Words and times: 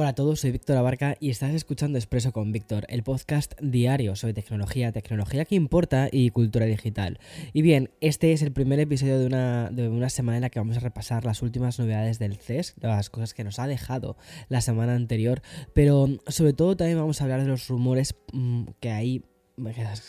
Hola 0.00 0.10
a 0.10 0.14
todos, 0.14 0.38
soy 0.38 0.52
Víctor 0.52 0.76
Abarca 0.76 1.16
y 1.18 1.30
estás 1.30 1.52
escuchando 1.52 1.98
Expreso 1.98 2.30
con 2.30 2.52
Víctor, 2.52 2.86
el 2.88 3.02
podcast 3.02 3.54
diario 3.60 4.14
sobre 4.14 4.32
tecnología, 4.32 4.92
tecnología 4.92 5.44
que 5.44 5.56
importa 5.56 6.08
y 6.12 6.30
cultura 6.30 6.66
digital. 6.66 7.18
Y 7.52 7.62
bien, 7.62 7.90
este 8.00 8.32
es 8.32 8.42
el 8.42 8.52
primer 8.52 8.78
episodio 8.78 9.18
de 9.18 9.26
una, 9.26 9.70
de 9.70 9.88
una 9.88 10.08
semana 10.08 10.36
en 10.36 10.42
la 10.42 10.50
que 10.50 10.60
vamos 10.60 10.76
a 10.76 10.80
repasar 10.80 11.24
las 11.24 11.42
últimas 11.42 11.80
novedades 11.80 12.20
del 12.20 12.36
CES, 12.36 12.76
las 12.80 13.10
cosas 13.10 13.34
que 13.34 13.42
nos 13.42 13.58
ha 13.58 13.66
dejado 13.66 14.16
la 14.48 14.60
semana 14.60 14.94
anterior, 14.94 15.42
pero 15.74 16.06
sobre 16.28 16.52
todo 16.52 16.76
también 16.76 16.96
vamos 16.96 17.20
a 17.20 17.24
hablar 17.24 17.42
de 17.42 17.48
los 17.48 17.66
rumores 17.66 18.14
mm, 18.32 18.66
que 18.78 18.92
hay 18.92 19.24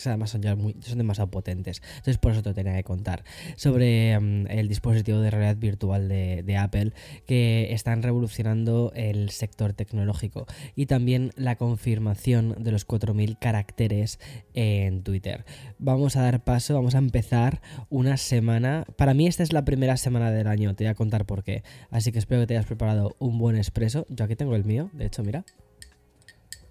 además 0.06 0.30
son, 0.30 0.42
ya 0.42 0.56
muy, 0.56 0.74
demasiado 0.74 1.30
potentes. 1.30 1.82
Entonces 1.90 2.18
por 2.18 2.32
eso 2.32 2.44
te 2.44 2.54
tenía 2.54 2.76
que 2.76 2.84
contar 2.84 3.24
sobre 3.56 4.20
mm, 4.20 4.48
el 4.50 4.68
dispositivo 4.68 5.20
de 5.20 5.32
realidad 5.32 5.58
virtual 5.58 6.08
de, 6.08 6.44
de, 6.44 6.58
Apple 6.58 6.94
que 7.26 7.74
están 7.74 8.04
revolucionando 8.04 8.92
el 8.96 9.30
sector 9.30 9.74
tecnológico 9.74 10.46
y 10.76 10.86
también 10.86 11.32
la 11.36 11.56
confirmación 11.56 12.56
de 12.60 12.72
los 12.72 12.88
4.000 12.88 13.38
caracteres 13.40 14.20
en 14.54 15.04
Twitter. 15.04 15.46
Vamos 15.78 16.16
a 16.16 16.22
dar 16.22 16.44
paso, 16.44 16.74
vamos 16.74 16.96
a 16.96 17.00
empezar 17.00 17.62
una 17.90 18.18
semana. 18.18 18.86
Para 18.98 19.14
mí 19.14 19.28
esta 19.28 19.44
es 19.44 19.54
la 19.54 19.66
primera 19.66 19.98
semana 19.98 20.32
del 20.32 20.48
año, 20.48 20.76
te 20.76 20.84
voy 20.84 20.92
a 20.92 20.96
contar 20.96 21.26
por 21.26 21.44
qué. 21.44 21.64
Así 21.90 22.12
que 22.12 22.20
espero 22.20 22.42
que 22.42 22.48
te 22.48 22.54
hayas 22.56 22.66
preparado 22.66 23.16
un 23.20 23.38
buen 23.38 23.56
expreso. 23.56 24.06
Yo 24.10 24.26
aquí 24.26 24.36
tengo 24.36 24.56
el 24.56 24.66
mío, 24.66 24.90
de 24.94 25.06
hecho, 25.06 25.24
mira. 25.24 25.46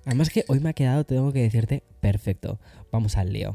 Además 0.08 0.30
que 0.30 0.46
hoy 0.48 0.58
me 0.60 0.70
ha 0.70 0.72
quedado, 0.72 1.04
tengo 1.04 1.34
que 1.34 1.42
decirte, 1.42 1.82
perfecto. 2.00 2.58
Vamos 2.90 3.18
al 3.18 3.30
lío. 3.30 3.54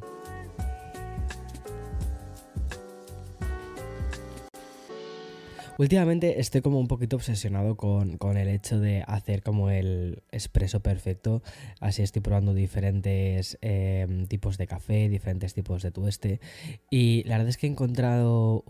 Últimamente 5.79 6.39
estoy 6.39 6.61
como 6.61 6.79
un 6.79 6.87
poquito 6.87 7.15
obsesionado 7.15 7.75
con, 7.75 8.19
el 8.37 8.47
hecho 8.47 8.79
de 8.79 9.03
hacer 9.07 9.41
como 9.41 9.71
el 9.71 10.21
expreso 10.31 10.81
perfecto. 10.81 11.41
Así 11.79 12.03
estoy 12.03 12.21
probando 12.21 12.53
diferentes 12.53 13.57
em, 13.61 14.27
tipos 14.27 14.59
de 14.59 14.67
café, 14.67 15.09
diferentes 15.09 15.55
tipos 15.55 15.81
de 15.81 15.89
tueste. 15.89 16.39
Y 16.91 17.23
la 17.23 17.37
verdad 17.37 17.49
es 17.49 17.57
que 17.57 17.65
he 17.65 17.71
encontrado 17.71 18.63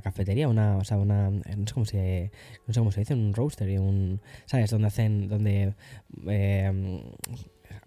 cafetería, 0.00 0.48
una, 0.48 0.76
o 0.76 0.84
sea, 0.84 0.98
una, 0.98 1.30
no 1.30 1.66
sé 1.66 1.74
cómo 1.74 1.86
se, 1.86 2.30
no 2.66 2.74
sé 2.74 2.80
cómo 2.80 2.92
se 2.92 3.00
dice, 3.00 3.14
un 3.14 3.34
roaster 3.34 3.68
un, 3.78 4.20
¿sabes? 4.46 4.70
Donde 4.70 4.88
hacen, 4.88 5.28
donde... 5.28 5.74
Eh, 6.28 7.02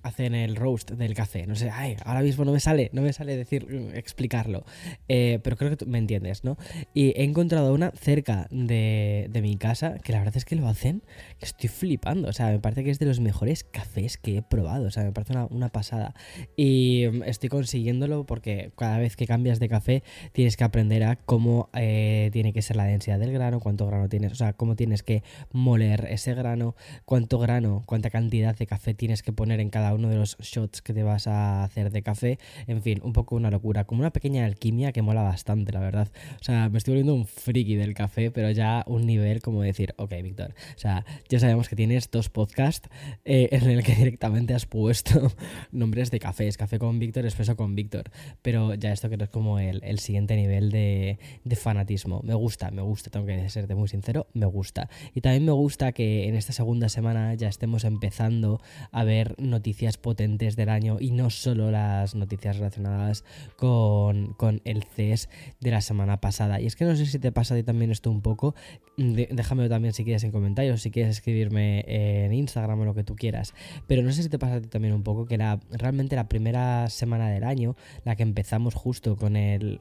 hacen 0.03 0.35
el 0.35 0.55
roast 0.55 0.91
del 0.91 1.13
café. 1.13 1.47
No 1.47 1.55
sé, 1.55 1.69
ay, 1.69 1.95
ahora 2.05 2.21
mismo 2.21 2.45
no 2.45 2.51
me 2.51 2.59
sale, 2.59 2.89
no 2.93 3.01
me 3.01 3.13
sale 3.13 3.35
decir, 3.35 3.67
explicarlo. 3.93 4.63
Eh, 5.07 5.39
pero 5.43 5.55
creo 5.55 5.69
que 5.69 5.77
tú 5.77 5.85
me 5.87 5.97
entiendes, 5.97 6.43
¿no? 6.43 6.57
Y 6.93 7.09
he 7.09 7.23
encontrado 7.23 7.73
una 7.73 7.91
cerca 7.91 8.47
de, 8.51 9.29
mi 9.41 9.55
casa 9.55 9.97
que 9.99 10.11
la 10.11 10.19
verdad 10.19 10.37
es 10.37 10.45
que 10.45 10.55
lo 10.55 10.67
hacen, 10.67 11.01
que 11.39 11.45
estoy 11.45 11.69
flipando. 11.69 12.29
O 12.29 12.33
sea, 12.33 12.47
me 12.47 12.59
parece 12.59 12.83
que 12.83 12.91
es 12.91 12.99
de 12.99 13.05
los 13.05 13.19
mejores 13.19 13.63
cafés 13.63 14.17
que 14.17 14.37
he 14.37 14.41
probado. 14.41 14.87
O 14.87 14.91
sea, 14.91 15.03
me 15.03 15.11
parece 15.11 15.33
una, 15.49 15.69
pasada. 15.69 16.13
Y 16.55 17.05
mm, 17.11 17.23
estoy 17.23 17.49
consiguiéndolo 17.49 18.25
porque 18.25 18.71
cada 18.75 18.97
vez 18.97 19.15
que 19.15 19.27
cambias 19.27 19.59
de 19.59 19.69
café 19.69 20.03
tienes 20.31 20.57
que 20.57 20.63
aprender 20.63 21.03
a 21.03 21.15
cómo 21.15 21.69
eh, 21.73 22.29
tiene 22.33 22.53
que 22.53 22.61
ser 22.61 22.75
la 22.75 22.85
densidad 22.85 23.19
del 23.19 23.31
grano, 23.31 23.59
cuánto 23.59 23.85
grano 23.87 24.09
tienes, 24.09 24.31
o 24.31 24.35
sea, 24.35 24.53
cómo 24.53 24.75
tienes 24.75 25.03
que 25.03 25.23
moler 25.51 26.07
ese 26.09 26.33
grano, 26.33 26.75
cuánto 27.05 27.39
grano, 27.39 27.83
cuánta 27.85 28.09
cantidad 28.09 28.57
de 28.57 28.65
café 28.65 28.93
tienes 28.93 29.23
que 29.23 29.31
poner 29.31 29.59
en 29.59 29.69
cada 29.69 29.88
uno 29.93 30.09
de 30.09 30.15
los 30.15 30.37
shots 30.39 30.81
que 30.81 30.93
te 30.93 31.03
vas 31.03 31.27
a 31.27 31.63
hacer 31.63 31.91
de 31.91 32.01
café. 32.01 32.39
En 32.67 32.81
fin, 32.81 32.99
un 33.03 33.13
poco 33.13 33.35
una 33.35 33.51
locura, 33.51 33.85
como 33.85 34.01
una 34.01 34.11
pequeña 34.11 34.45
alquimia 34.45 34.91
que 34.91 35.01
mola 35.01 35.21
bastante, 35.21 35.71
la 35.71 35.79
verdad. 35.79 36.09
O 36.39 36.43
sea, 36.43 36.69
me 36.69 36.77
estoy 36.77 36.93
volviendo 36.93 37.13
un 37.13 37.25
friki 37.25 37.75
del 37.75 37.93
café, 37.93 38.31
pero 38.31 38.51
ya 38.51 38.83
un 38.87 39.05
nivel 39.05 39.41
como 39.41 39.61
decir, 39.61 39.93
ok, 39.97 40.13
Víctor, 40.23 40.53
o 40.75 40.79
sea, 40.79 41.05
ya 41.29 41.39
sabemos 41.39 41.69
que 41.69 41.75
tienes 41.75 42.11
dos 42.11 42.29
podcasts 42.29 42.89
eh, 43.25 43.49
en 43.51 43.69
el 43.69 43.83
que 43.83 43.95
directamente 43.95 44.53
has 44.53 44.65
puesto 44.65 45.31
nombres 45.71 46.11
de 46.11 46.19
cafés, 46.19 46.57
café 46.57 46.79
con 46.79 46.99
Víctor, 46.99 47.25
expreso 47.25 47.55
con 47.55 47.75
Víctor, 47.75 48.11
pero 48.41 48.73
ya 48.75 48.91
esto 48.91 49.09
que 49.09 49.17
es 49.19 49.29
como 49.29 49.59
el, 49.59 49.81
el 49.83 49.99
siguiente 49.99 50.35
nivel 50.35 50.71
de, 50.71 51.19
de 51.43 51.55
fanatismo. 51.55 52.21
Me 52.23 52.33
gusta, 52.33 52.71
me 52.71 52.81
gusta, 52.81 53.09
tengo 53.09 53.25
que 53.25 53.49
serte 53.49 53.75
muy 53.75 53.87
sincero, 53.87 54.27
me 54.33 54.45
gusta. 54.45 54.89
Y 55.13 55.21
también 55.21 55.45
me 55.45 55.51
gusta 55.51 55.91
que 55.91 56.27
en 56.27 56.35
esta 56.35 56.53
segunda 56.53 56.89
semana 56.89 57.33
ya 57.35 57.47
estemos 57.47 57.83
empezando 57.83 58.61
a 58.91 59.03
ver 59.03 59.35
noticias 59.37 59.78
potentes 59.97 60.55
del 60.55 60.69
año 60.69 60.97
y 60.99 61.11
no 61.11 61.29
solo 61.29 61.71
las 61.71 62.15
noticias 62.15 62.57
relacionadas 62.57 63.23
con, 63.55 64.35
el 64.65 64.83
CES 64.83 65.29
de 65.59 65.71
la 65.71 65.81
semana 65.81 66.19
pasada. 66.19 66.59
Y 66.59 66.65
es 66.65 66.75
que 66.75 66.85
no 66.85 66.95
sé 66.95 67.05
si 67.05 67.19
te 67.19 67.31
pasa 67.31 67.53
a 67.53 67.57
ti 67.57 67.63
también 67.63 67.91
esto 67.91 68.11
un 68.11 68.21
poco. 68.21 68.55
déjamelo 68.97 69.69
también 69.69 69.93
si 69.93 70.03
quieres 70.03 70.23
en 70.23 70.31
comentarios, 70.31 70.81
si 70.81 70.91
quieres 70.91 71.17
escribirme 71.17 71.85
en 71.87 72.33
Instagram 72.33 72.81
o 72.81 72.85
lo 72.85 72.93
que 72.93 73.03
tú 73.03 73.15
quieras. 73.15 73.53
Pero 73.87 74.01
no 74.03 74.11
sé 74.11 74.23
si 74.23 74.29
te 74.29 74.39
pasa 74.39 74.55
a 74.55 74.61
ti 74.61 74.67
también 74.67 74.93
un 74.93 75.03
poco 75.03 75.25
que 75.25 75.37
la, 75.37 75.59
realmente 75.71 76.15
la 76.15 76.27
primera 76.27 76.89
semana 76.89 77.29
del 77.29 77.43
año, 77.43 77.75
la 78.03 78.15
que 78.15 78.23
empezamos 78.23 78.73
justo 78.73 79.15
con 79.15 79.35
el, 79.35 79.79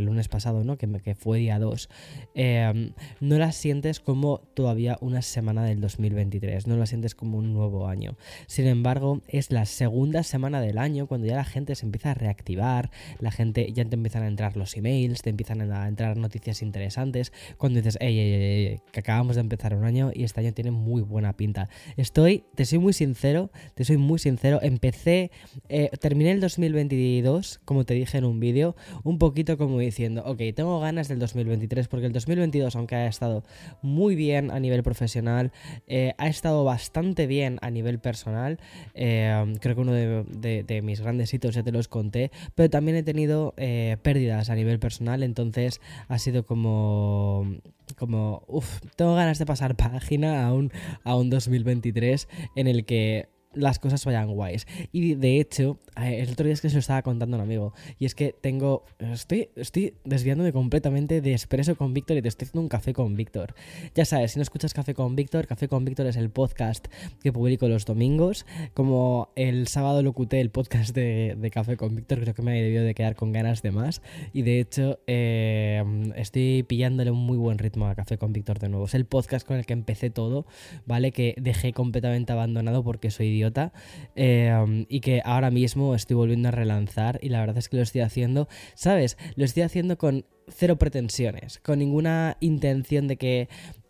lunes 0.00 0.28
pasado, 0.28 0.64
¿no? 0.64 0.76
que, 0.76 0.88
que 1.00 1.14
fue 1.14 1.38
día 1.38 1.58
2, 1.58 1.88
em, 2.34 2.92
no 3.20 3.38
la 3.38 3.52
sientes 3.52 4.00
como 4.00 4.38
todavía 4.54 4.98
una 5.00 5.22
semana 5.22 5.64
del 5.64 5.80
2023, 5.80 6.66
no 6.66 6.76
la 6.76 6.86
sientes 6.86 7.14
como 7.14 7.38
un 7.38 7.52
nuevo 7.52 7.88
año. 7.88 8.16
Sin 8.46 8.66
embargo, 8.66 9.20
es 9.38 9.50
la 9.50 9.66
segunda 9.66 10.22
semana 10.22 10.60
del 10.60 10.78
año, 10.78 11.06
cuando 11.06 11.26
ya 11.26 11.36
la 11.36 11.44
gente 11.44 11.74
se 11.74 11.86
empieza 11.86 12.12
a 12.12 12.14
reactivar, 12.14 12.90
la 13.20 13.30
gente 13.30 13.72
ya 13.72 13.84
te 13.84 13.94
empiezan 13.94 14.22
a 14.22 14.28
entrar 14.28 14.56
los 14.56 14.76
emails, 14.76 15.22
te 15.22 15.30
empiezan 15.30 15.70
a 15.72 15.88
entrar 15.88 16.16
noticias 16.16 16.62
interesantes, 16.62 17.32
cuando 17.58 17.78
dices, 17.80 17.98
ey, 18.00 18.18
ey, 18.18 18.32
ey, 18.32 18.80
que 18.92 19.00
acabamos 19.00 19.36
de 19.36 19.40
empezar 19.40 19.74
un 19.74 19.84
año 19.84 20.10
y 20.14 20.24
este 20.24 20.40
año 20.40 20.52
tiene 20.52 20.70
muy 20.70 21.02
buena 21.02 21.34
pinta. 21.34 21.68
Estoy, 21.96 22.44
te 22.54 22.64
soy 22.64 22.78
muy 22.78 22.92
sincero, 22.92 23.50
te 23.74 23.84
soy 23.84 23.96
muy 23.96 24.18
sincero, 24.18 24.60
empecé, 24.62 25.30
eh, 25.68 25.90
terminé 26.00 26.32
el 26.32 26.40
2022, 26.40 27.60
como 27.64 27.84
te 27.84 27.94
dije 27.94 28.18
en 28.18 28.24
un 28.24 28.40
vídeo, 28.40 28.76
un 29.04 29.18
poquito 29.18 29.56
como 29.58 29.78
diciendo, 29.78 30.22
ok, 30.24 30.40
tengo 30.54 30.80
ganas 30.80 31.08
del 31.08 31.18
2023, 31.18 31.88
porque 31.88 32.06
el 32.06 32.12
2022, 32.12 32.76
aunque 32.76 32.94
ha 32.96 33.06
estado 33.06 33.44
muy 33.82 34.14
bien 34.14 34.50
a 34.50 34.60
nivel 34.60 34.82
profesional, 34.82 35.52
eh, 35.86 36.14
ha 36.18 36.28
estado 36.28 36.64
bastante 36.64 37.26
bien 37.26 37.58
a 37.62 37.70
nivel 37.70 37.98
personal, 37.98 38.58
eh, 38.94 39.25
creo 39.60 39.74
que 39.74 39.80
uno 39.80 39.92
de, 39.92 40.80
mis 40.82 41.00
grandes 41.00 41.32
hitos 41.32 41.54
ya 41.54 41.62
te 41.62 41.72
los 41.72 41.88
conté, 41.88 42.30
pero 42.54 42.70
también 42.70 42.96
he 42.96 43.02
tenido 43.02 43.54
eh, 43.56 43.96
pérdidas 44.02 44.50
a 44.50 44.54
nivel 44.54 44.78
personal, 44.78 45.22
entonces 45.22 45.80
ha 46.08 46.18
sido 46.18 46.44
como 46.44 47.46
como, 47.94 48.42
uff, 48.48 48.80
tengo 48.96 49.14
ganas 49.14 49.38
de 49.38 49.46
pasar 49.46 49.76
página 49.76 50.46
a 50.46 50.52
un, 50.52 50.72
a 51.04 51.14
un 51.14 51.30
2023 51.30 52.28
en 52.56 52.66
el 52.66 52.84
que 52.84 53.28
las 53.56 53.78
cosas 53.78 54.04
vayan 54.04 54.30
guays. 54.32 54.66
Y 54.92 55.14
de 55.14 55.40
hecho, 55.40 55.78
eh, 56.00 56.20
el 56.20 56.30
otro 56.30 56.44
día 56.44 56.54
es 56.54 56.60
que 56.60 56.68
se 56.68 56.74
lo 56.74 56.80
estaba 56.80 57.02
contando 57.02 57.36
un 57.36 57.42
amigo. 57.42 57.72
Y 57.98 58.06
es 58.06 58.14
que 58.14 58.34
tengo. 58.40 58.84
Estoy, 58.98 59.48
estoy 59.56 59.94
desviándome 60.04 60.52
completamente 60.52 61.20
de 61.20 61.32
Expreso 61.32 61.76
con 61.76 61.94
Víctor 61.94 62.16
y 62.18 62.22
te 62.22 62.28
estoy 62.28 62.46
haciendo 62.46 62.62
un 62.62 62.68
café 62.68 62.92
con 62.92 63.16
Víctor. 63.16 63.54
Ya 63.94 64.04
sabes, 64.04 64.32
si 64.32 64.38
no 64.38 64.42
escuchas 64.42 64.74
Café 64.74 64.94
con 64.94 65.16
Víctor, 65.16 65.46
Café 65.46 65.68
con 65.68 65.84
Víctor 65.84 66.06
es 66.06 66.16
el 66.16 66.30
podcast 66.30 66.86
que 67.22 67.32
publico 67.32 67.68
los 67.68 67.84
domingos. 67.84 68.46
Como 68.74 69.30
el 69.36 69.68
sábado 69.68 70.02
lo 70.02 70.10
locuté 70.10 70.40
el 70.40 70.50
podcast 70.50 70.94
de, 70.94 71.50
Café 71.52 71.76
con 71.76 71.94
Víctor, 71.94 72.20
creo 72.20 72.34
que 72.34 72.42
me 72.42 72.52
ha 72.52 72.54
debido 72.54 72.84
de 72.84 72.94
quedar 72.94 73.16
con 73.16 73.32
ganas 73.32 73.62
de 73.62 73.70
más. 73.70 74.02
Y 74.32 74.42
de 74.42 74.60
hecho, 74.60 74.98
eh, 75.06 75.82
estoy 76.16 76.62
pillándole 76.62 77.10
un 77.10 77.18
muy 77.18 77.36
buen 77.36 77.58
ritmo 77.58 77.86
a 77.86 77.94
Café 77.94 78.18
con 78.18 78.32
Víctor 78.32 78.58
de 78.58 78.68
nuevo. 78.68 78.86
Es 78.86 78.94
el 78.94 79.04
podcast 79.04 79.46
con 79.46 79.56
el 79.56 79.66
que 79.66 79.72
empecé 79.72 80.10
todo, 80.10 80.46
¿vale? 80.84 81.12
Que 81.12 81.34
dejé 81.38 81.72
completamente 81.72 82.32
abandonado 82.32 82.84
porque 82.84 83.10
soy 83.10 83.28
idiota 83.28 83.45
eh, 84.14 84.86
y 84.88 85.00
que 85.00 85.22
ahora 85.24 85.50
mismo 85.50 85.94
estoy 85.94 86.16
volviendo 86.16 86.48
a 86.48 86.52
relanzar 86.52 87.18
y 87.22 87.28
la 87.28 87.40
verdad 87.40 87.58
es 87.58 87.68
que 87.68 87.76
lo 87.76 87.82
estoy 87.82 88.00
haciendo, 88.02 88.48
¿sabes? 88.74 89.16
Lo 89.34 89.44
estoy 89.44 89.62
haciendo 89.62 89.98
con 89.98 90.26
cero 90.48 90.76
pretensiones, 90.76 91.58
con 91.60 91.78
ninguna 91.78 92.36
intención 92.40 93.08
de 93.08 93.16
que... 93.16 93.48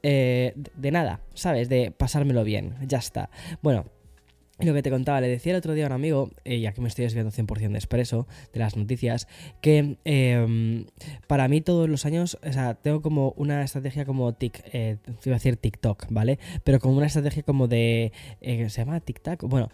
Eh, 0.09 0.55
de 0.77 0.91
nada, 0.93 1.21
¿sabes? 1.35 1.69
De 1.69 1.91
pasármelo 1.91 2.45
bien, 2.45 2.77
ya 2.87 2.99
está. 2.99 3.29
Bueno, 3.61 3.87
lo 4.59 4.73
que 4.73 4.83
te 4.83 4.91
contaba, 4.91 5.21
le 5.21 5.29
decía 5.29 5.53
el 5.53 5.59
otro 5.59 5.75
día 5.75 5.85
a 5.85 5.89
un 5.89 5.93
amigo, 5.93 6.31
eh, 6.45 6.61
ya 6.61 6.73
que 6.73 6.81
me 6.81 6.89
estoy 6.89 7.05
desviando 7.05 7.31
100% 7.31 7.73
de 7.73 7.79
expreso 7.79 8.27
de 8.53 8.61
las 8.61 8.77
noticias, 8.77 9.29
que 9.61 9.99
em, 10.05 10.87
para 11.27 11.47
mí 11.49 11.61
todos 11.61 11.89
los 11.89 12.07
años, 12.07 12.39
o 12.43 12.53
sea, 12.53 12.75
tengo 12.75 13.03
como 13.03 13.33
una 13.37 13.63
estrategia 13.63 14.07
como 14.07 14.33
tic, 14.35 14.63
eh, 14.73 14.97
iba 15.25 15.35
a 15.35 15.39
decir 15.39 15.57
TikTok, 15.57 16.07
¿vale? 16.11 16.39
Pero 16.65 16.81
como 16.81 16.97
una 16.97 17.07
estrategia 17.07 17.43
como 17.43 17.69
de, 17.69 18.13
eh, 18.41 18.71
¿se 18.71 18.81
llama 18.83 19.01
TikTok? 19.01 19.45
Bueno, 19.45 19.69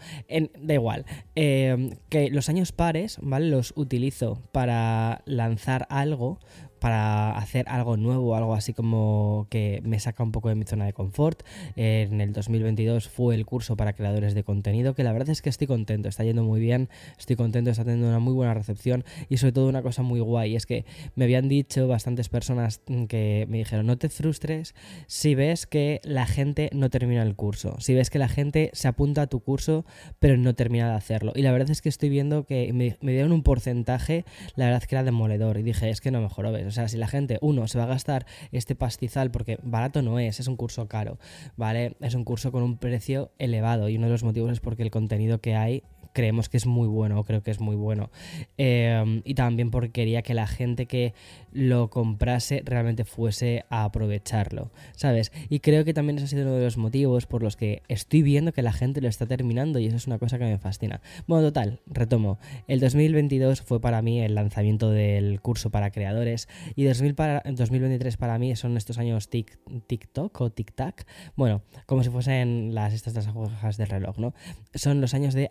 da 0.61 0.75
igual, 0.75 1.07
em, 1.37 1.91
que 2.09 2.31
los 2.31 2.49
años 2.49 2.73
pares, 2.73 3.19
¿vale? 3.23 3.49
Los 3.49 3.73
utilizo 3.77 4.43
para 4.51 5.23
lanzar 5.27 5.87
algo 5.91 6.41
para 6.83 7.39
hacer 7.39 7.65
algo 7.69 7.97
nuevo, 7.97 8.35
algo 8.35 8.55
así 8.55 8.73
como 8.73 9.47
que 9.51 9.81
me 9.85 10.01
saca 10.01 10.25
un 10.25 10.33
poco 10.33 10.49
de 10.49 10.57
mi 10.57 10.65
zona 10.65 10.85
de 10.85 10.93
confort. 10.93 11.45
En 11.77 12.21
el 12.21 12.33
2022 12.33 13.09
fue 13.09 13.37
el 13.37 13.47
curso 13.47 13.77
para 13.77 13.93
creadores 13.93 14.35
de 14.35 14.43
contenido, 14.43 14.93
que 14.95 15.05
la 15.05 15.13
verdad 15.13 15.31
es 15.31 15.43
que 15.43 15.49
estoy 15.49 15.69
contento, 15.69 16.09
está 16.09 16.25
yendo 16.25 16.43
muy 16.43 16.61
bien, 16.61 16.89
estoy 17.17 17.37
contento, 17.37 17.71
está 17.71 17.85
teniendo 17.85 18.09
una 18.09 18.19
muy 18.19 18.35
buena 18.35 18.53
recepción 18.53 19.05
y 19.29 19.37
sobre 19.37 19.53
todo 19.53 19.69
una 19.69 19.81
cosa 19.83 20.03
muy 20.03 20.19
guay, 20.19 20.57
es 20.57 20.67
que 20.67 20.85
me 21.15 21.23
habían 21.23 21.49
dicho 21.49 21.87
bastantes 21.87 22.29
personas 22.29 22.81
que 23.07 23.47
me 23.49 23.59
dijeron, 23.59 23.87
no 23.87 23.97
te 23.97 24.09
frustres 24.09 24.75
si 25.07 25.37
ves 25.37 25.69
que 25.69 26.01
la 26.03 26.27
gente 26.27 26.69
no 26.73 26.91
termina 26.91 27.23
el 27.23 27.37
curso, 27.37 27.77
si 27.79 27.95
ves 27.95 28.11
que 28.11 28.19
la 28.19 28.29
gente 28.29 28.71
se 28.73 28.89
apunta 28.89 29.23
a 29.23 29.27
tu 29.29 29.39
curso 29.39 29.85
pero 30.19 30.37
no 30.37 30.57
termina 30.57 30.89
de 30.89 30.97
hacerlo. 30.97 31.33
Y 31.37 31.43
la 31.43 31.53
verdad 31.53 31.71
es 31.71 31.81
que 31.81 31.89
estoy 31.89 32.09
viendo 32.09 32.45
que 32.45 32.73
me, 32.73 32.97
dieron 33.01 33.31
un 33.31 33.45
porcentaje, 33.45 34.25
la 34.57 34.65
verdad 34.65 34.83
que 34.83 34.97
era 34.97 35.05
demoledor 35.05 35.59
y 35.59 35.63
dije, 35.63 35.89
es 35.89 36.01
que 36.01 36.11
no 36.11 36.21
mejor 36.21 36.51
ves. 36.51 36.72
O 36.73 36.75
sea, 36.75 36.89
si 36.89 36.97
la 36.97 37.07
gente, 37.07 37.39
uno, 37.43 37.69
se 37.69 37.77
va 37.77 37.85
a 37.85 37.89
gastar 37.89 38.25
este 38.51 38.75
pastizal, 38.75 39.31
porque 39.31 39.59
barato 39.63 40.01
no 40.01 40.19
es, 40.19 40.41
es 40.41 40.49
un 40.49 40.57
curso 40.57 40.89
caro, 40.89 41.19
¿vale? 41.55 41.97
Es 42.01 42.15
un 42.15 42.25
curso 42.25 42.51
con 42.51 42.63
un 42.63 42.79
precio 42.79 43.31
elevado 43.39 43.91
y 43.91 43.97
uno 43.99 44.07
de 44.07 44.13
los 44.13 44.25
motivos 44.25 44.53
es 44.53 44.61
porque 44.61 44.83
el 44.83 44.91
contenido 44.91 45.43
que 45.43 45.55
hay 45.55 45.83
creemos 46.13 46.49
que 46.49 46.57
es 46.57 46.67
muy 46.67 46.89
bueno, 46.89 47.25
creo 47.25 47.43
que 47.43 47.51
es 47.51 47.61
muy 47.61 47.77
bueno. 47.77 48.11
Em, 48.57 49.23
y 49.25 49.35
también 49.35 49.71
porque 49.71 49.91
quería 49.91 50.23
que 50.23 50.35
la 50.35 50.47
gente 50.47 50.87
que 50.87 51.15
lo 51.53 51.91
comprase 51.91 52.63
realmente 52.65 53.05
fuese 53.05 53.65
a 53.69 53.85
aprovecharlo, 53.85 54.71
¿sabes? 54.95 55.33
Y 55.49 55.61
creo 55.61 55.85
que 55.85 55.95
también 55.95 56.17
ese 56.19 56.25
ha 56.25 56.29
sido 56.29 56.43
uno 56.43 56.57
de 56.57 56.65
los 56.65 56.77
motivos 56.77 57.27
por 57.27 57.43
los 57.43 57.57
que 57.57 57.83
estoy 57.89 58.23
viendo 58.23 58.53
que 58.53 58.63
la 58.63 58.73
gente 58.73 59.01
lo 59.01 59.09
está 59.09 59.27
terminando 59.27 59.79
y 59.79 59.87
eso 59.87 59.97
es 59.97 60.07
una 60.07 60.19
cosa 60.19 60.39
que 60.39 60.45
me 60.45 60.59
fascina. 60.59 61.01
Bueno, 61.27 61.49
total, 61.49 61.81
retomo. 61.87 62.39
El 62.69 62.81
2022 62.81 63.63
fue 63.63 63.81
para 63.81 64.03
mí 64.03 64.21
el 64.21 64.35
lanzamiento 64.35 64.91
del 64.91 65.41
curso 65.41 65.71
para 65.71 65.91
creadores 65.91 66.49
y 66.75 66.85
2023 66.85 68.17
para 68.17 68.39
mí 68.39 68.55
son 68.57 68.77
estos 68.77 68.99
años 68.99 69.29
TikTok 69.29 70.41
o 70.41 70.51
TikTok. 70.51 71.03
Bueno, 71.37 71.63
como 71.87 72.03
si 72.03 72.11
fuesen 72.11 72.75
las 72.75 72.93
estas 72.93 73.15
las 73.15 73.27
agujas 73.27 73.77
del 73.77 73.89
reloj, 73.89 74.19
¿no? 74.19 74.35
Son 74.75 75.01
los 75.01 75.15
años 75.15 75.35
de 75.35 75.51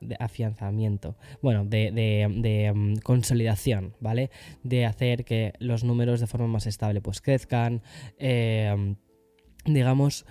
de 0.00 0.16
afianzamiento, 0.18 1.16
bueno, 1.42 1.64
de, 1.64 2.72
mm, 2.74 2.96
consolidación, 3.02 3.94
¿vale? 4.00 4.30
De 4.62 4.86
hacer 4.86 5.24
que 5.24 5.52
los 5.58 5.84
números 5.84 6.20
de 6.20 6.26
forma 6.26 6.46
más 6.46 6.66
estable 6.66 7.00
pues 7.00 7.20
crezcan, 7.20 7.82
eh, 8.18 8.94
digamos, 9.64 10.26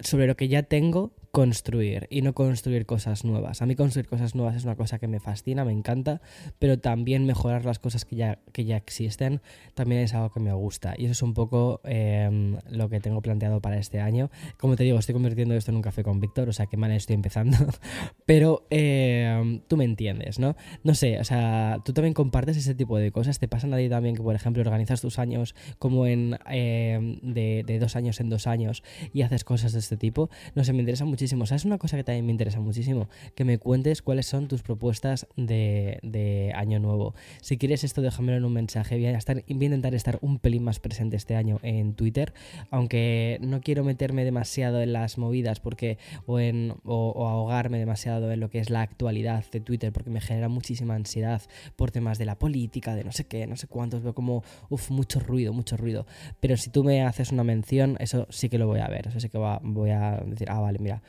sobre 0.00 0.26
lo 0.26 0.36
que 0.36 0.48
ya 0.48 0.62
tengo, 0.62 1.14
construir 1.34 2.06
y 2.10 2.22
no 2.22 2.32
construir 2.32 2.86
cosas 2.86 3.24
nuevas. 3.24 3.60
A 3.60 3.66
mí 3.66 3.74
construir 3.74 4.06
cosas 4.06 4.36
nuevas 4.36 4.54
es 4.54 4.62
una 4.62 4.76
cosa 4.76 5.00
que 5.00 5.08
me 5.08 5.18
fascina, 5.18 5.64
me 5.64 5.72
encanta, 5.72 6.20
pero 6.60 6.78
también 6.78 7.26
mejorar 7.26 7.64
las 7.64 7.80
cosas 7.80 8.04
que 8.04 8.14
ya, 8.14 8.38
que 8.52 8.64
ya 8.64 8.76
existen 8.76 9.42
también 9.74 10.02
es 10.02 10.14
algo 10.14 10.30
que 10.30 10.38
me 10.38 10.52
gusta. 10.52 10.94
Y 10.96 11.06
eso 11.06 11.10
es 11.10 11.22
un 11.22 11.34
poco 11.34 11.80
em, 11.82 12.56
lo 12.70 12.88
que 12.88 13.00
tengo 13.00 13.20
planteado 13.20 13.60
para 13.60 13.78
este 13.78 13.98
año. 13.98 14.30
Como 14.60 14.76
te 14.76 14.84
digo, 14.84 14.96
estoy 14.96 15.12
convirtiendo 15.12 15.56
esto 15.56 15.72
en 15.72 15.76
un 15.78 15.82
café 15.82 16.04
con 16.04 16.20
Víctor, 16.20 16.48
o 16.48 16.52
sea 16.52 16.66
que 16.66 16.76
mal 16.76 16.92
estoy 16.92 17.14
empezando, 17.14 17.56
pero 18.26 18.64
em, 18.70 19.58
tú 19.66 19.76
me 19.76 19.84
entiendes, 19.84 20.38
¿no? 20.38 20.54
No 20.84 20.94
sé, 20.94 21.18
o 21.18 21.24
sea, 21.24 21.80
tú 21.84 21.92
también 21.92 22.14
compartes 22.14 22.56
ese 22.56 22.76
tipo 22.76 22.96
de 22.96 23.10
cosas. 23.10 23.40
¿Te 23.40 23.48
pasa 23.48 23.66
a 23.66 23.70
nadie 23.70 23.88
también 23.88 24.14
que, 24.14 24.22
por 24.22 24.36
ejemplo, 24.36 24.60
organizas 24.62 25.00
tus 25.00 25.18
años 25.18 25.56
como 25.80 26.06
en 26.06 26.38
em, 26.48 27.18
de, 27.22 27.64
de 27.66 27.80
dos 27.80 27.96
años 27.96 28.20
en 28.20 28.28
dos 28.28 28.46
años 28.46 28.84
y 29.12 29.22
haces 29.22 29.42
cosas 29.42 29.72
de 29.72 29.80
este 29.80 29.96
tipo? 29.96 30.30
No 30.54 30.62
sé, 30.62 30.72
me 30.72 30.78
interesa 30.78 31.04
muchísimo 31.04 31.23
¿Sabes 31.28 31.64
una 31.64 31.78
cosa 31.78 31.96
que 31.96 32.04
también 32.04 32.26
me 32.26 32.32
interesa 32.32 32.60
muchísimo? 32.60 33.08
Que 33.34 33.44
me 33.44 33.58
cuentes 33.58 34.02
cuáles 34.02 34.26
son 34.26 34.48
tus 34.48 34.62
propuestas 34.62 35.26
de, 35.36 36.52
año 36.54 36.78
nuevo. 36.78 37.14
Si 37.40 37.56
quieres 37.56 37.84
esto, 37.84 38.02
déjamelo 38.02 38.38
en 38.38 38.44
un 38.44 38.52
mensaje. 38.52 38.96
Voy 38.96 39.06
a, 39.06 39.16
estar, 39.16 39.36
voy 39.36 39.62
a 39.62 39.64
intentar 39.64 39.94
estar 39.94 40.18
un 40.20 40.38
pelín 40.38 40.64
más 40.64 40.80
presente 40.80 41.16
este 41.16 41.36
año 41.36 41.60
en 41.62 41.94
Twitter, 41.94 42.34
aunque 42.70 43.38
no 43.40 43.60
quiero 43.60 43.84
meterme 43.84 44.24
demasiado 44.24 44.82
en 44.82 44.92
las 44.92 45.18
movidas 45.18 45.60
porque 45.60 45.98
o, 46.26 46.38
en, 46.38 46.74
o, 46.84 47.28
ahogarme 47.28 47.78
demasiado 47.78 48.30
en 48.30 48.40
lo 48.40 48.50
que 48.50 48.58
es 48.58 48.70
la 48.70 48.82
actualidad 48.82 49.44
de 49.50 49.60
Twitter 49.60 49.92
porque 49.92 50.10
me 50.10 50.20
genera 50.20 50.48
muchísima 50.48 50.94
ansiedad 50.94 51.42
por 51.76 51.90
temas 51.90 52.18
de 52.18 52.26
la 52.26 52.38
política, 52.38 52.94
de 52.94 53.04
no 53.04 53.12
sé 53.12 53.26
qué, 53.26 53.46
no 53.46 53.56
sé 53.56 53.66
cuántos. 53.66 54.02
Veo 54.02 54.14
como, 54.14 54.44
uff, 54.68 54.90
mucho 54.90 55.20
ruido, 55.20 55.52
mucho 55.52 55.76
ruido. 55.76 56.06
Pero 56.40 56.56
si 56.56 56.70
tú 56.70 56.84
me 56.84 57.02
haces 57.02 57.32
una 57.32 57.44
mención, 57.44 57.96
eso 58.00 58.26
sí 58.30 58.48
que 58.48 58.58
lo 58.58 58.66
voy 58.66 58.80
a 58.80 58.88
ver. 58.88 59.08
Eso 59.08 59.20
sí 59.20 59.28
que 59.28 59.38
voy 59.38 59.90
a 59.90 60.22
decir, 60.26 60.50
ah, 60.50 60.60
vale, 60.60 60.78
mira 60.78 61.02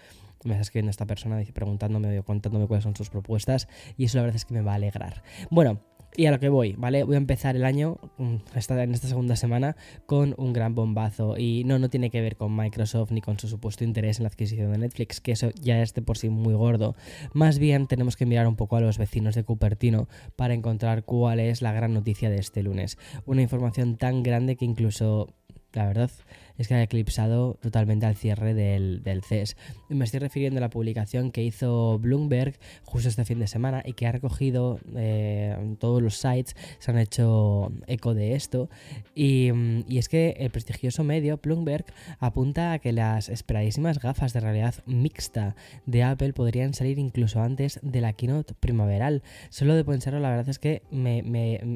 me 0.46 0.54
está 0.54 0.62
escribiendo 0.62 0.92
esta 0.92 1.06
persona 1.06 1.42
preguntándome 1.54 2.18
o 2.20 2.24
contándome 2.24 2.68
cuáles 2.68 2.84
son 2.84 2.96
sus 2.96 3.10
propuestas 3.10 3.68
y 3.98 4.06
eso 4.06 4.18
la 4.18 4.24
verdad 4.24 4.38
es 4.38 4.46
que 4.46 4.54
me 4.54 4.62
va 4.62 4.74
a 4.74 4.76
alegrar. 4.76 5.24
Bueno, 5.50 5.82
y 6.18 6.28
a 6.28 6.32
lo 6.32 6.40
que 6.40 6.48
voy, 6.48 6.76
¿vale? 6.78 7.04
Voy 7.04 7.16
a 7.16 7.18
empezar 7.18 7.58
el 7.58 7.66
año, 7.66 7.98
mm, 8.18 8.36
en 8.54 8.94
esta 8.94 9.08
segunda 9.08 9.36
semana, 9.36 9.76
con 10.06 10.34
un 10.38 10.54
gran 10.54 10.74
bombazo. 10.74 11.38
Y 11.38 11.64
no, 11.66 11.78
no 11.78 11.90
tiene 11.90 12.10
que 12.10 12.22
ver 12.22 12.38
con 12.38 12.56
Microsoft 12.56 13.12
ni 13.12 13.20
con 13.20 13.38
su 13.38 13.50
supuesto 13.50 13.84
interés 13.84 14.20
en 14.20 14.24
la 14.24 14.30
adquisición 14.30 14.72
de 14.72 14.78
Netflix, 14.78 15.20
que 15.20 15.34
eso 15.34 15.50
ya 15.62 15.82
es 15.82 15.94
de 15.94 16.02
por 16.02 16.18
sí 16.18 16.30
muy 16.30 16.54
gordo. 16.54 16.96
Más 17.34 17.60
bien 17.60 17.88
tenemos 17.88 18.16
que 18.16 18.26
mirar 18.26 18.48
un 18.48 18.56
poco 18.56 18.78
a 18.78 18.82
los 18.82 18.98
vecinos 18.98 19.36
de 19.36 19.44
Cupertino 19.44 20.08
para 20.38 20.54
encontrar 20.54 21.04
cuál 21.04 21.42
es 21.42 21.62
la 21.62 21.74
gran 21.74 21.94
noticia 21.94 22.30
de 22.30 22.38
este 22.38 22.64
lunes. 22.64 22.98
Una 23.26 23.42
información 23.42 23.98
tan 23.98 24.24
grande 24.24 24.56
que 24.56 24.64
incluso, 24.64 25.34
la 25.76 25.86
verdad, 25.86 26.10
es 26.58 26.68
que 26.68 26.74
ha 26.74 26.82
eclipsado 26.82 27.58
totalmente 27.62 28.06
al 28.06 28.16
cierre 28.16 28.54
del, 28.54 29.22
CES. 29.28 29.58
Me 29.90 30.06
estoy 30.06 30.20
refiriendo 30.20 30.58
a 30.58 30.62
la 30.62 30.70
publicación 30.70 31.32
que 31.32 31.44
hizo 31.44 32.00
Bloomberg 32.00 32.58
justo 32.84 33.10
este 33.10 33.26
fin 33.26 33.40
de 33.40 33.48
semana 33.48 33.84
y 33.86 33.94
que 33.94 34.08
ha 34.08 34.12
recogido 34.12 34.80
eh, 34.96 35.76
todos 35.80 36.02
los 36.02 36.18
sites, 36.18 36.56
se 36.80 36.92
han 36.92 36.98
hecho 36.98 37.72
eco 37.88 38.14
de 38.14 38.36
esto. 38.36 38.70
Y, 39.14 39.52
y, 39.88 39.98
es 39.98 40.10
que 40.10 40.36
el 40.40 40.50
prestigioso 40.50 41.04
medio 41.04 41.40
Bloomberg 41.44 41.86
apunta 42.20 42.74
a 42.74 42.80
que 42.80 42.94
las 42.94 43.30
esperadísimas 43.30 44.00
gafas 44.00 44.34
de 44.34 44.40
realidad 44.40 44.76
mixta 44.86 45.56
de 45.86 46.04
Apple 46.04 46.34
podrían 46.34 46.74
salir 46.74 47.00
incluso 47.00 47.42
antes 47.42 47.80
de 47.82 48.02
la 48.02 48.14
keynote 48.14 48.54
primaveral. 48.54 49.24
Solo 49.50 49.76
de 49.76 49.84
pensarlo, 49.84 50.20
la 50.20 50.30
verdad 50.30 50.50
es 50.50 50.60
que 50.60 50.84
me 50.90 51.22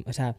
o 0.06 0.14
sea, 0.14 0.36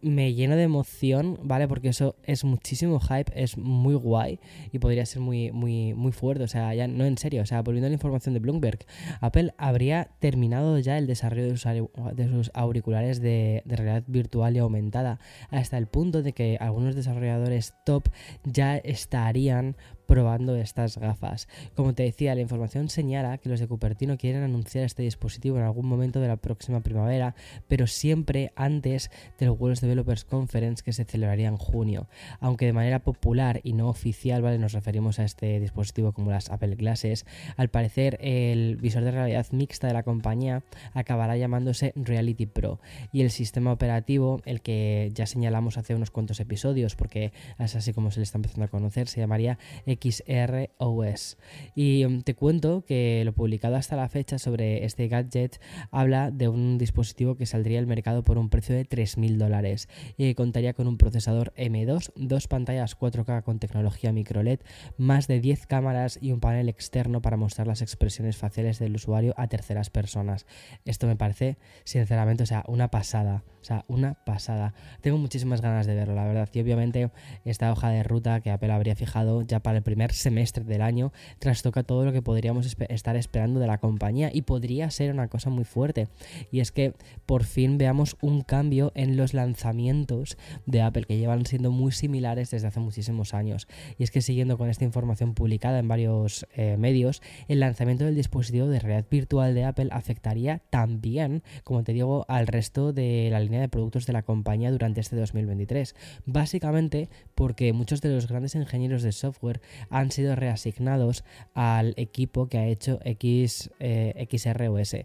me 0.00 0.34
lleno 0.34 0.56
de 0.56 0.62
emoción, 0.62 1.38
¿vale? 1.42 1.68
Porque 1.68 1.88
eso 1.88 2.16
es 2.24 2.44
muchísimo 2.44 3.00
hype, 3.00 3.32
es 3.34 3.56
muy 3.56 3.94
guay 3.94 4.38
y 4.72 4.78
podría 4.78 5.04
ser 5.06 5.20
muy, 5.20 5.50
muy, 5.52 5.94
muy 5.94 6.12
fuerte. 6.12 6.44
O 6.44 6.48
sea, 6.48 6.74
ya 6.74 6.88
no 6.88 7.04
en 7.04 7.18
serio, 7.18 7.42
o 7.42 7.46
sea, 7.46 7.62
volviendo 7.62 7.86
a 7.86 7.90
la 7.90 7.94
información 7.94 8.34
de 8.34 8.40
Bloomberg, 8.40 8.80
Apple 9.20 9.54
habría 9.58 10.10
terminado 10.18 10.78
ya 10.78 10.98
el 10.98 11.06
desarrollo 11.06 11.48
de 11.48 12.28
sus, 12.28 12.50
auriculares 12.54 13.20
de, 13.20 13.62
de, 13.64 13.76
realidad 13.76 14.04
virtual 14.06 14.56
y 14.56 14.58
aumentada, 14.58 15.18
hasta 15.50 15.78
el 15.78 15.86
punto 15.86 16.22
de 16.22 16.32
que 16.32 16.56
algunos 16.60 16.94
desarrolladores 16.94 17.74
top 17.84 18.08
ya 18.44 18.76
estarían 18.76 19.76
probando 20.08 20.56
estas 20.56 20.96
gafas. 20.96 21.48
Como 21.76 21.94
te 21.94 22.02
decía, 22.02 22.34
la 22.34 22.40
información 22.40 22.88
señala 22.88 23.36
que 23.36 23.50
los 23.50 23.60
de 23.60 23.68
Cupertino 23.68 24.16
quieren 24.16 24.42
anunciar 24.42 24.84
este 24.84 25.02
dispositivo 25.02 25.58
en 25.58 25.64
algún 25.64 25.86
momento 25.86 26.18
de 26.18 26.28
la 26.28 26.38
próxima 26.38 26.80
primavera, 26.80 27.34
pero 27.68 27.86
siempre 27.86 28.50
antes 28.56 29.10
del 29.38 29.50
World 29.50 29.80
Developers 29.80 30.24
Conference 30.24 30.82
que 30.82 30.94
se 30.94 31.04
celebraría 31.04 31.48
en 31.48 31.58
junio. 31.58 32.08
Aunque 32.40 32.64
de 32.64 32.72
manera 32.72 33.00
popular 33.00 33.60
y 33.62 33.74
no 33.74 33.88
oficial, 33.90 34.40
¿vale? 34.40 34.58
Nos 34.58 34.72
referimos 34.72 35.18
a 35.18 35.24
este 35.24 35.60
dispositivo 35.60 36.12
como 36.12 36.30
las 36.30 36.50
Apple 36.50 36.74
Glasses. 36.76 37.26
Al 37.58 37.68
parecer, 37.68 38.18
el 38.22 38.76
visor 38.76 39.04
de 39.04 39.10
realidad 39.10 39.46
mixta 39.52 39.88
de 39.88 39.92
la 39.92 40.04
compañía 40.04 40.62
acabará 40.94 41.36
llamándose 41.36 41.92
Reality 41.96 42.46
Pro 42.46 42.80
y 43.12 43.20
el 43.20 43.30
sistema 43.30 43.72
operativo, 43.72 44.40
el 44.46 44.62
que 44.62 45.10
ya 45.12 45.26
señalamos 45.26 45.76
hace 45.76 45.94
unos 45.94 46.10
cuantos 46.10 46.40
episodios, 46.40 46.96
porque 46.96 47.32
es 47.58 47.76
así 47.76 47.92
como 47.92 48.10
se 48.10 48.20
le 48.20 48.24
está 48.24 48.38
empezando 48.38 48.64
a 48.64 48.68
conocer, 48.68 49.06
se 49.06 49.20
llamaría 49.20 49.58
XROS. 50.00 51.36
Y 51.74 52.04
mm, 52.06 52.22
te 52.22 52.34
cuento 52.34 52.84
que 52.84 53.22
lo 53.24 53.32
publicado 53.32 53.76
hasta 53.76 53.96
la 53.96 54.08
fecha 54.08 54.38
sobre 54.38 54.84
este 54.84 55.08
gadget 55.08 55.60
habla 55.90 56.30
de 56.30 56.48
un 56.48 56.78
dispositivo 56.78 57.36
que 57.36 57.46
saldría 57.46 57.78
al 57.78 57.86
mercado 57.86 58.24
por 58.24 58.38
un 58.38 58.48
precio 58.48 58.74
de 58.74 58.86
3.000 58.86 59.36
dólares 59.36 59.88
y 60.16 60.34
contaría 60.34 60.74
con 60.74 60.86
un 60.86 60.98
procesador 60.98 61.52
M2, 61.56 62.12
dos 62.16 62.48
pantallas 62.48 62.98
4K 62.98 63.42
con 63.42 63.58
tecnología 63.58 64.12
microLED, 64.12 64.60
más 64.96 65.26
de 65.26 65.40
10 65.40 65.66
cámaras 65.66 66.18
y 66.20 66.32
un 66.32 66.40
panel 66.40 66.68
externo 66.68 67.20
para 67.20 67.36
mostrar 67.36 67.66
las 67.66 67.82
expresiones 67.82 68.36
faciales 68.36 68.78
del 68.78 68.94
usuario 68.94 69.34
a 69.36 69.48
terceras 69.48 69.90
personas. 69.90 70.46
Esto 70.84 71.06
me 71.06 71.16
parece, 71.16 71.56
sinceramente, 71.84 72.42
o 72.42 72.46
sea, 72.46 72.64
una 72.68 72.88
pasada. 72.90 73.42
O 73.60 73.64
sea, 73.64 73.84
una 73.88 74.14
pasada. 74.14 74.74
Tengo 75.00 75.18
muchísimas 75.18 75.60
ganas 75.60 75.86
de 75.86 75.94
verlo, 75.94 76.14
la 76.14 76.24
verdad. 76.24 76.48
Y 76.52 76.60
obviamente 76.60 77.10
esta 77.44 77.70
hoja 77.72 77.90
de 77.90 78.02
ruta 78.02 78.40
que 78.40 78.50
Apple 78.50 78.72
habría 78.72 78.94
fijado 78.94 79.42
ya 79.42 79.60
para 79.60 79.78
el 79.78 79.82
primer 79.82 80.12
semestre 80.12 80.64
del 80.64 80.82
año 80.82 81.12
trastoca 81.38 81.82
todo 81.82 82.04
lo 82.04 82.12
que 82.12 82.22
podríamos 82.22 82.76
estar 82.88 83.16
esperando 83.16 83.60
de 83.60 83.66
la 83.66 83.78
compañía 83.78 84.30
y 84.32 84.42
podría 84.42 84.90
ser 84.90 85.12
una 85.12 85.28
cosa 85.28 85.50
muy 85.50 85.64
fuerte. 85.64 86.08
Y 86.50 86.60
es 86.60 86.72
que 86.72 86.94
por 87.26 87.44
fin 87.44 87.78
veamos 87.78 88.16
un 88.20 88.42
cambio 88.42 88.92
en 88.94 89.16
los 89.16 89.34
lanzamientos 89.34 90.36
de 90.66 90.82
Apple 90.82 91.04
que 91.04 91.18
llevan 91.18 91.46
siendo 91.46 91.70
muy 91.70 91.92
similares 91.92 92.50
desde 92.50 92.68
hace 92.68 92.80
muchísimos 92.80 93.34
años. 93.34 93.68
Y 93.98 94.04
es 94.04 94.10
que 94.10 94.22
siguiendo 94.22 94.58
con 94.58 94.68
esta 94.68 94.84
información 94.84 95.34
publicada 95.34 95.78
en 95.78 95.88
varios 95.88 96.46
eh, 96.54 96.76
medios, 96.78 97.22
el 97.48 97.60
lanzamiento 97.60 98.04
del 98.04 98.14
dispositivo 98.14 98.66
de 98.68 98.80
realidad 98.80 99.06
virtual 99.10 99.54
de 99.54 99.64
Apple 99.64 99.88
afectaría 99.90 100.62
también, 100.70 101.42
como 101.64 101.84
te 101.84 101.92
digo, 101.92 102.24
al 102.28 102.46
resto 102.46 102.92
de 102.92 103.28
la 103.30 103.40
línea 103.48 103.60
de 103.60 103.68
productos 103.68 104.06
de 104.06 104.12
la 104.12 104.22
compañía 104.22 104.70
durante 104.70 105.00
este 105.00 105.16
2023. 105.16 105.94
Básicamente 106.26 107.08
porque 107.34 107.72
muchos 107.72 108.00
de 108.00 108.10
los 108.10 108.28
grandes 108.28 108.54
ingenieros 108.54 109.02
de 109.02 109.12
software 109.12 109.60
han 109.90 110.10
sido 110.10 110.36
reasignados 110.36 111.24
al 111.54 111.94
equipo 111.96 112.48
que 112.48 112.58
ha 112.58 112.66
hecho 112.66 113.00
X, 113.04 113.70
eh, 113.80 114.26
XROS. 114.30 114.96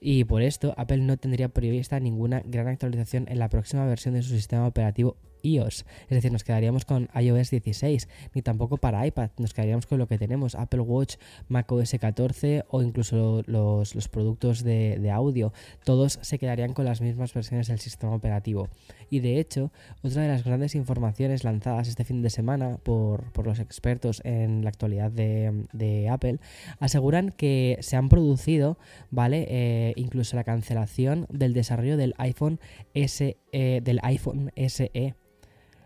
Y 0.00 0.24
por 0.24 0.42
esto 0.42 0.74
Apple 0.76 0.98
no 0.98 1.16
tendría 1.16 1.48
prevista 1.48 2.00
ninguna 2.00 2.42
gran 2.44 2.68
actualización 2.68 3.26
en 3.28 3.38
la 3.38 3.48
próxima 3.48 3.86
versión 3.86 4.14
de 4.14 4.22
su 4.22 4.30
sistema 4.30 4.66
operativo 4.66 5.16
iOS. 5.42 5.84
Es 6.04 6.10
decir, 6.10 6.32
nos 6.32 6.44
quedaríamos 6.44 6.84
con 6.84 7.08
iOS 7.14 7.50
16, 7.50 8.08
ni 8.34 8.42
tampoco 8.42 8.76
para 8.76 9.06
iPad, 9.06 9.30
nos 9.38 9.54
quedaríamos 9.54 9.86
con 9.86 9.98
lo 9.98 10.06
que 10.06 10.18
tenemos, 10.18 10.54
Apple 10.54 10.80
Watch, 10.80 11.16
macOS 11.48 11.94
14 11.98 12.64
o 12.68 12.82
incluso 12.82 13.42
los, 13.46 14.08
productos 14.08 14.62
de, 14.62 15.10
audio. 15.12 15.52
Todos 15.84 16.18
se 16.22 16.38
quedarían 16.38 16.72
con 16.72 16.84
las 16.84 17.00
mismas 17.00 17.34
versiones 17.34 17.68
del 17.68 17.78
sistema 17.78 18.14
operativo. 18.14 18.68
Y 19.10 19.20
de 19.20 19.38
hecho, 19.38 19.70
otra 20.02 20.22
de 20.22 20.28
las 20.28 20.44
grandes 20.44 20.74
informaciones 20.74 21.44
lanzadas 21.44 21.88
este 21.88 22.04
fin 22.04 22.22
de 22.22 22.30
semana 22.30 22.78
por, 22.82 23.30
los 23.44 23.58
expertos 23.58 24.22
en 24.24 24.62
la 24.64 24.70
actualidad 24.70 25.10
de, 25.10 26.08
Apple 26.10 26.38
aseguran 26.80 27.30
que 27.30 27.78
se 27.80 27.96
han 27.96 28.08
producido, 28.08 28.78
¿vale? 29.10 29.46
Eh, 29.48 29.92
incluso 29.96 30.36
la 30.36 30.44
cancelación 30.44 31.26
del 31.30 31.52
desarrollo 31.52 31.96
del 31.96 32.14
iPhone 32.18 32.60
S, 32.94 33.36
eh, 33.52 33.80
del 33.82 34.00
iPhone 34.02 34.52
SE 34.56 35.14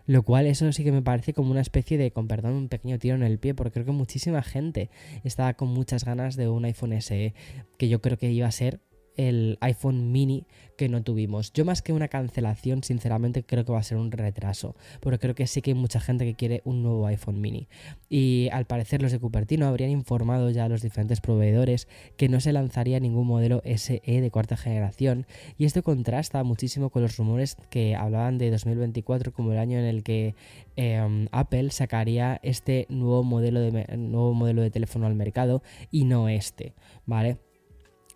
lo 0.07 0.23
cual 0.23 0.47
eso 0.47 0.71
sí 0.71 0.83
que 0.83 0.91
me 0.91 1.01
parece 1.01 1.33
como 1.33 1.51
una 1.51 1.61
especie 1.61 1.97
de, 1.97 2.11
con 2.11 2.27
perdón, 2.27 2.53
un 2.53 2.69
pequeño 2.69 2.97
tiro 2.97 3.15
en 3.15 3.23
el 3.23 3.37
pie, 3.37 3.53
porque 3.53 3.73
creo 3.73 3.85
que 3.85 3.91
muchísima 3.91 4.41
gente 4.41 4.89
estaba 5.23 5.53
con 5.53 5.67
muchas 5.67 6.05
ganas 6.05 6.35
de 6.37 6.47
un 6.47 6.65
iPhone 6.65 6.99
SE, 7.01 7.33
que 7.77 7.89
yo 7.89 8.01
creo 8.01 8.17
que 8.17 8.31
iba 8.31 8.47
a 8.47 8.51
ser 8.51 8.79
el 9.17 9.57
iPhone 9.61 10.11
mini 10.11 10.45
que 10.77 10.87
no 10.87 11.03
tuvimos. 11.03 11.51
Yo 11.53 11.65
más 11.65 11.81
que 11.81 11.91
una 11.91 12.07
cancelación, 12.07 12.83
sinceramente 12.83 13.43
creo 13.43 13.65
que 13.65 13.71
va 13.71 13.79
a 13.79 13.83
ser 13.83 13.97
un 13.97 14.11
retraso, 14.11 14.75
porque 15.01 15.19
creo 15.19 15.35
que 15.35 15.47
sí 15.47 15.61
que 15.61 15.71
hay 15.71 15.75
mucha 15.75 15.99
gente 15.99 16.23
que 16.23 16.35
quiere 16.35 16.61
un 16.63 16.83
nuevo 16.83 17.07
iPhone 17.07 17.41
mini. 17.41 17.67
Y 18.09 18.49
al 18.53 18.65
parecer 18.65 19.01
los 19.01 19.11
de 19.11 19.19
Cupertino 19.19 19.67
habrían 19.67 19.89
informado 19.89 20.49
ya 20.51 20.65
a 20.65 20.69
los 20.69 20.81
diferentes 20.81 21.19
proveedores 21.19 21.87
que 22.15 22.29
no 22.29 22.39
se 22.39 22.53
lanzaría 22.53 22.99
ningún 22.99 23.27
modelo 23.27 23.61
SE 23.65 24.01
de 24.05 24.31
cuarta 24.31 24.55
generación, 24.55 25.25
y 25.57 25.65
esto 25.65 25.83
contrasta 25.83 26.43
muchísimo 26.43 26.89
con 26.89 27.01
los 27.01 27.17
rumores 27.17 27.57
que 27.69 27.95
hablaban 27.95 28.37
de 28.37 28.51
2024 28.51 29.33
como 29.33 29.51
el 29.51 29.57
año 29.57 29.79
en 29.79 29.85
el 29.85 30.03
que 30.03 30.35
em, 30.75 31.27
Apple 31.31 31.71
sacaría 31.71 32.39
este 32.43 32.85
nuevo 32.89 33.23
modelo 33.23 33.59
de, 33.59 33.97
nuevo 33.97 34.33
modelo 34.33 34.61
de 34.61 34.69
teléfono 34.69 35.07
al 35.07 35.15
mercado 35.15 35.63
y 35.91 36.05
no 36.05 36.29
este, 36.29 36.75
¿vale? 37.05 37.37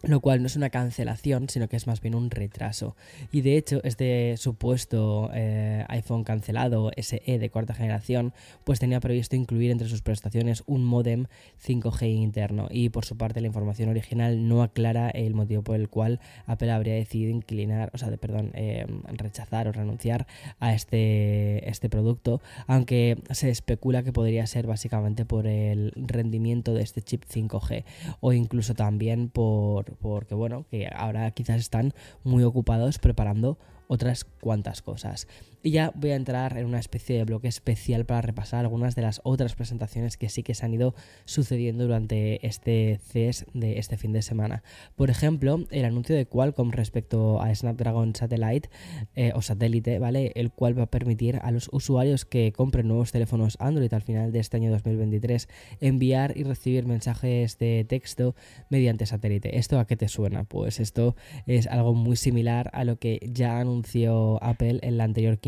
Lo 0.03 0.19
cual 0.19 0.41
no 0.41 0.47
es 0.47 0.55
una 0.55 0.69
cancelación, 0.69 1.49
sino 1.49 1.67
que 1.67 1.77
es 1.77 1.87
más 1.87 2.01
bien 2.01 2.15
un 2.15 2.31
retraso. 2.31 2.95
Y 3.31 3.41
de 3.41 3.57
hecho, 3.57 3.81
este 3.83 4.35
supuesto 4.37 5.29
eh, 5.33 5.85
iPhone 5.89 6.23
cancelado 6.23 6.91
SE 6.97 7.21
de 7.39 7.49
cuarta 7.49 7.73
generación, 7.73 8.33
pues 8.63 8.79
tenía 8.79 8.99
previsto 8.99 9.35
incluir 9.35 9.71
entre 9.71 9.87
sus 9.87 10.01
prestaciones 10.01 10.63
un 10.65 10.83
modem 10.83 11.25
5G 11.65 12.13
interno. 12.13 12.67
Y 12.71 12.89
por 12.89 13.05
su 13.05 13.17
parte, 13.17 13.41
la 13.41 13.47
información 13.47 13.89
original 13.89 14.47
no 14.47 14.63
aclara 14.63 15.09
el 15.09 15.33
motivo 15.33 15.61
por 15.61 15.75
el 15.75 15.89
cual 15.89 16.19
Apple 16.45 16.71
habría 16.71 16.95
decidido 16.95 17.31
inclinar, 17.31 17.91
o 17.93 17.97
sea, 17.97 18.09
perdón, 18.17 18.51
eh, 18.53 18.85
rechazar 19.13 19.67
o 19.67 19.71
renunciar 19.71 20.27
a 20.59 20.73
este, 20.73 21.69
este 21.69 21.89
producto, 21.89 22.41
aunque 22.67 23.17
se 23.31 23.49
especula 23.49 24.03
que 24.03 24.13
podría 24.13 24.47
ser 24.47 24.67
básicamente 24.67 25.25
por 25.25 25.47
el 25.47 25.93
rendimiento 25.95 26.73
de 26.73 26.83
este 26.83 27.01
chip 27.01 27.23
5G 27.25 27.83
o 28.19 28.33
incluso 28.33 28.73
también 28.73 29.29
por 29.29 29.90
porque 29.99 30.35
bueno, 30.35 30.65
que 30.69 30.87
ahora 30.93 31.29
quizás 31.31 31.59
están 31.59 31.93
muy 32.23 32.43
ocupados 32.43 32.99
preparando 32.99 33.57
otras 33.91 34.23
cuantas 34.23 34.81
cosas. 34.81 35.27
Y 35.63 35.71
ya 35.71 35.91
voy 35.93 36.11
a 36.11 36.15
entrar 36.15 36.57
en 36.57 36.65
una 36.65 36.79
especie 36.79 37.17
de 37.17 37.25
bloque 37.25 37.49
especial 37.49 38.05
para 38.05 38.21
repasar 38.21 38.61
algunas 38.61 38.95
de 38.95 39.01
las 39.01 39.19
otras 39.23 39.53
presentaciones 39.53 40.15
que 40.15 40.29
sí 40.29 40.43
que 40.43 40.55
se 40.55 40.65
han 40.65 40.73
ido 40.73 40.95
sucediendo 41.25 41.83
durante 41.83 42.47
este 42.47 42.99
CES 43.03 43.45
de 43.53 43.79
este 43.79 43.97
fin 43.97 44.13
de 44.13 44.21
semana. 44.21 44.63
Por 44.95 45.09
ejemplo, 45.09 45.65
el 45.69 45.83
anuncio 45.83 46.15
de 46.15 46.25
Qualcomm 46.25 46.71
respecto 46.71 47.41
a 47.41 47.53
Snapdragon 47.53 48.15
Satellite 48.15 48.69
eh, 49.15 49.33
o 49.35 49.41
satélite, 49.41 49.99
¿vale? 49.99 50.31
El 50.35 50.51
cual 50.51 50.79
va 50.79 50.83
a 50.83 50.89
permitir 50.89 51.39
a 51.43 51.51
los 51.51 51.69
usuarios 51.73 52.23
que 52.23 52.53
compren 52.53 52.87
nuevos 52.87 53.11
teléfonos 53.11 53.57
Android 53.59 53.93
al 53.93 54.03
final 54.03 54.31
de 54.31 54.39
este 54.39 54.55
año 54.55 54.71
2023 54.71 55.49
enviar 55.81 56.37
y 56.37 56.43
recibir 56.43 56.85
mensajes 56.85 57.59
de 57.59 57.85
texto 57.87 58.35
mediante 58.69 59.05
satélite. 59.05 59.57
¿Esto 59.57 59.79
a 59.79 59.85
qué 59.85 59.97
te 59.97 60.07
suena? 60.07 60.45
Pues 60.45 60.79
esto 60.79 61.17
es 61.45 61.67
algo 61.67 61.93
muy 61.93 62.15
similar 62.15 62.71
a 62.73 62.85
lo 62.85 62.97
que 62.97 63.19
ya 63.31 63.59
anunció 63.81 64.41
Apple 64.43 64.79
en 64.83 64.97
la 64.97 65.05
anterior 65.05 65.39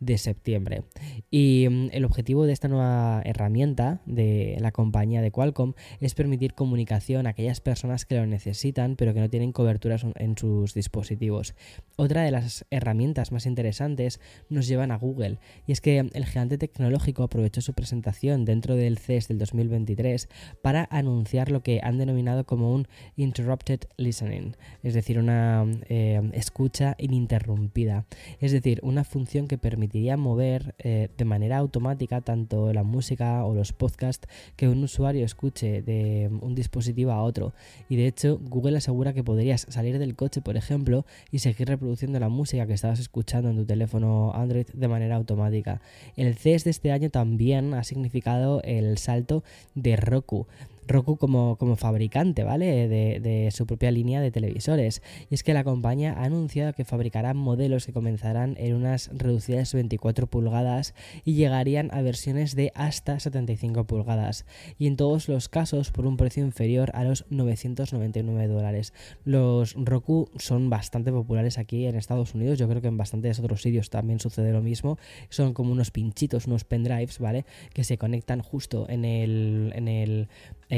de 0.00 0.18
septiembre. 0.18 0.82
Y 1.30 1.66
mm, 1.68 1.90
el 1.92 2.04
objetivo 2.04 2.46
de 2.46 2.52
esta 2.52 2.68
nueva 2.68 3.20
herramienta 3.24 4.00
de 4.06 4.56
la 4.60 4.72
compañía 4.72 5.20
de 5.20 5.30
Qualcomm 5.30 5.74
es 6.00 6.14
permitir 6.14 6.54
comunicación 6.54 7.26
a 7.26 7.30
aquellas 7.30 7.60
personas 7.60 8.06
que 8.06 8.16
lo 8.16 8.26
necesitan 8.26 8.96
pero 8.96 9.12
que 9.12 9.20
no 9.20 9.28
tienen 9.28 9.52
cobertura 9.52 9.96
en 10.16 10.36
sus 10.38 10.74
dispositivos. 10.74 11.54
Otra 12.00 12.22
de 12.22 12.30
las 12.30 12.64
herramientas 12.70 13.32
más 13.32 13.44
interesantes 13.44 14.20
nos 14.48 14.68
llevan 14.68 14.92
a 14.92 14.96
Google 14.98 15.40
y 15.66 15.72
es 15.72 15.80
que 15.80 15.98
el 15.98 16.26
gigante 16.26 16.56
tecnológico 16.56 17.24
aprovechó 17.24 17.60
su 17.60 17.72
presentación 17.72 18.44
dentro 18.44 18.76
del 18.76 18.98
CES 18.98 19.26
del 19.26 19.38
2023 19.38 20.28
para 20.62 20.86
anunciar 20.92 21.50
lo 21.50 21.64
que 21.64 21.80
han 21.82 21.98
denominado 21.98 22.46
como 22.46 22.72
un 22.72 22.86
interrupted 23.16 23.80
listening, 23.96 24.54
es 24.84 24.94
decir, 24.94 25.18
una 25.18 25.66
eh, 25.88 26.22
escucha 26.34 26.94
ininterrumpida, 26.98 28.06
es 28.38 28.52
decir, 28.52 28.78
una 28.84 29.02
función 29.02 29.48
que 29.48 29.58
permitiría 29.58 30.16
mover 30.16 30.76
eh, 30.78 31.08
de 31.18 31.24
manera 31.24 31.56
automática 31.56 32.20
tanto 32.20 32.72
la 32.72 32.84
música 32.84 33.44
o 33.44 33.54
los 33.54 33.72
podcasts 33.72 34.28
que 34.54 34.68
un 34.68 34.84
usuario 34.84 35.24
escuche 35.24 35.82
de 35.82 36.30
un 36.42 36.54
dispositivo 36.54 37.10
a 37.10 37.24
otro. 37.24 37.54
Y 37.88 37.96
de 37.96 38.06
hecho, 38.06 38.38
Google 38.40 38.78
asegura 38.78 39.14
que 39.14 39.24
podrías 39.24 39.66
salir 39.68 39.98
del 39.98 40.14
coche, 40.14 40.40
por 40.40 40.56
ejemplo, 40.56 41.04
y 41.32 41.40
seguir 41.40 41.66
reproduciendo 41.66 41.87
la 42.20 42.28
música 42.28 42.66
que 42.66 42.74
estabas 42.74 43.00
escuchando 43.00 43.50
en 43.50 43.56
tu 43.56 43.64
teléfono 43.64 44.32
Android 44.34 44.66
de 44.72 44.88
manera 44.88 45.16
automática. 45.16 45.80
El 46.16 46.34
CES 46.36 46.64
de 46.64 46.70
este 46.70 46.92
año 46.92 47.10
también 47.10 47.74
ha 47.74 47.84
significado 47.84 48.62
el 48.62 48.98
salto 48.98 49.42
de 49.74 49.96
Roku. 49.96 50.46
Roku 50.88 51.16
como, 51.16 51.56
como 51.56 51.76
fabricante, 51.76 52.44
¿vale? 52.44 52.88
De, 52.88 53.48
su 53.52 53.66
propia 53.66 53.90
línea 53.90 54.20
de 54.20 54.30
televisores. 54.30 55.02
Y 55.30 55.34
es 55.34 55.42
que 55.42 55.54
la 55.54 55.64
compañía 55.64 56.14
ha 56.14 56.24
anunciado 56.24 56.72
que 56.72 56.84
fabricará 56.84 57.34
modelos 57.34 57.86
que 57.86 57.92
comenzarán 57.92 58.56
en 58.58 58.74
unas 58.74 59.10
reducidas 59.12 59.72
24 59.72 60.26
pulgadas 60.26 60.94
y 61.24 61.34
llegarían 61.34 61.90
a 61.92 62.02
versiones 62.02 62.54
de 62.54 62.72
hasta 62.74 63.20
75 63.20 63.84
pulgadas. 63.84 64.44
Y 64.78 64.86
en 64.86 64.96
todos 64.96 65.28
los 65.28 65.48
casos 65.48 65.90
por 65.90 66.06
un 66.06 66.16
precio 66.16 66.44
inferior 66.44 66.90
a 66.94 67.04
los 67.04 67.24
999 67.30 68.46
dólares. 68.48 68.92
Los 69.24 69.74
Roku 69.74 70.30
son 70.36 70.70
bastante 70.70 71.12
populares 71.12 71.58
aquí 71.58 71.86
en 71.86 71.96
Estados 71.96 72.34
Unidos. 72.34 72.58
Yo 72.58 72.68
creo 72.68 72.82
que 72.82 72.88
en 72.88 72.96
bastantes 72.96 73.38
otros 73.38 73.62
sitios 73.62 73.90
también 73.90 74.20
sucede 74.20 74.52
lo 74.52 74.62
mismo. 74.62 74.98
Son 75.28 75.54
como 75.54 75.72
unos 75.72 75.90
pinchitos, 75.90 76.46
unos 76.46 76.64
pendrives, 76.64 77.18
¿vale? 77.18 77.44
Que 77.72 77.84
se 77.84 77.98
conectan 77.98 78.40
justo 78.40 78.86
en 78.88 79.04
el, 79.04 79.72
en 79.74 79.88
el 79.88 80.28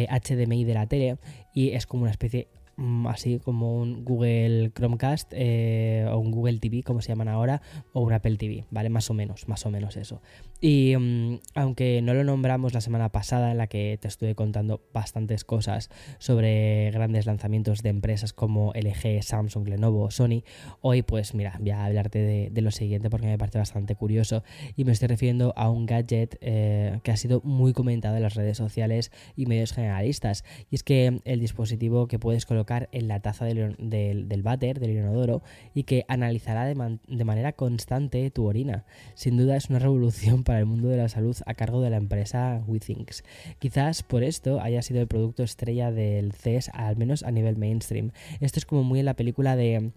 eh, 0.03 0.07
de 0.65 0.75
la 0.75 0.87
tele 0.87 1.17
y 1.55 1.71
es 1.71 1.87
como 1.87 2.03
una 2.03 2.11
especie 2.11 2.49
así 3.09 3.39
como 3.39 3.77
un 3.81 4.05
Google 4.05 4.73
Chromecast 4.75 5.33
eh, 5.35 6.07
o 6.11 6.19
un 6.19 6.31
Google 6.31 6.59
TV, 6.59 6.83
como 6.83 7.01
se 7.01 7.09
llaman 7.09 7.29
ahora, 7.29 7.63
o 7.93 8.01
un 8.01 8.13
Apple 8.13 8.37
TV, 8.37 8.65
¿vale? 8.71 8.89
Más 8.89 9.11
o 9.11 9.15
menos, 9.15 9.49
más 9.49 9.67
o 9.67 9.71
menos 9.71 9.97
eso. 9.97 10.23
Y 10.61 10.95
mm, 10.97 11.41
aunque 11.55 12.03
no 12.03 12.15
lo 12.15 12.25
nombramos 12.25 12.75
la 12.75 12.81
semana 12.81 13.11
pasada, 13.11 13.51
en 13.51 13.59
la 13.59 13.67
que 13.67 13.99
te 14.01 14.09
estuve 14.09 14.35
contando 14.35 14.83
bastantes 14.93 15.45
cosas 15.45 15.91
sobre 16.19 16.91
grandes 16.91 17.27
lanzamientos 17.27 17.83
de 17.83 17.91
empresas 17.91 18.33
como 18.33 18.73
LG, 18.75 19.23
Samsung, 19.23 19.69
Lenovo, 19.69 20.11
Sony, 20.11 20.43
hoy 20.81 21.03
pues 21.03 21.35
mira, 21.35 21.57
voy 21.61 21.71
a 21.71 21.85
hablarte 21.85 22.19
de, 22.51 22.61
lo 22.61 22.71
siguiente 22.71 23.09
porque 23.09 23.27
me 23.27 23.39
parece 23.39 23.57
bastante 23.57 23.95
curioso 23.95 24.45
y 24.77 24.85
me 24.85 24.93
estoy 24.93 25.09
refiriendo 25.09 25.55
a 25.57 25.71
un 25.71 25.87
gadget 25.87 26.37
eh, 26.43 27.01
que 27.03 27.11
ha 27.11 27.17
sido 27.17 27.41
muy 27.43 27.73
comentado 27.73 28.17
en 28.17 28.23
las 28.23 28.35
redes 28.35 28.59
sociales 28.59 29.11
y 29.35 29.47
medios 29.47 29.73
generalistas. 29.73 30.45
Y 30.71 30.75
es 30.75 30.83
que 30.83 31.23
el 31.25 31.41
dispositivo 31.41 32.07
que 32.07 32.19
puedes 32.19 32.45
colocar 32.45 32.70
en 32.93 33.09
la 33.09 33.21
taza 33.21 33.45
del, 33.45 33.77
del, 33.79 34.29
del 34.29 34.43
váter, 34.43 34.79
del 34.79 34.91
inodoro, 34.91 35.43
y 35.75 35.85
que 35.85 36.05
analizará 36.09 36.65
de, 36.65 36.99
de, 37.09 37.25
manera 37.25 37.53
constante 37.53 38.31
tu 38.31 38.47
orina. 38.47 38.85
Sin 39.15 39.37
duda 39.37 39.57
es 39.57 39.71
una 39.71 39.79
revolución 39.79 40.45
para 40.45 40.61
el 40.61 40.67
mundo 40.67 40.89
de 40.89 40.97
la 40.97 41.09
salud 41.09 41.37
a 41.47 41.55
cargo 41.55 41.81
de 41.81 41.91
la 41.91 41.97
empresa 41.97 42.63
WeThinks. 42.67 43.25
Quizás 43.59 44.03
por 44.03 44.23
esto 44.23 44.61
haya 44.61 44.83
sido 44.83 45.01
el 45.01 45.09
producto 45.09 45.43
estrella 45.43 45.91
del 45.91 46.33
CES, 46.33 46.71
al 46.75 46.97
menos 46.97 47.23
a 47.23 47.31
nivel 47.31 47.57
mainstream. 47.57 48.13
Esto 48.41 48.59
es 48.59 48.67
como 48.67 48.85
muy 48.85 49.01
en 49.01 49.07
la 49.07 49.15
película 49.15 49.57
de 49.57 49.93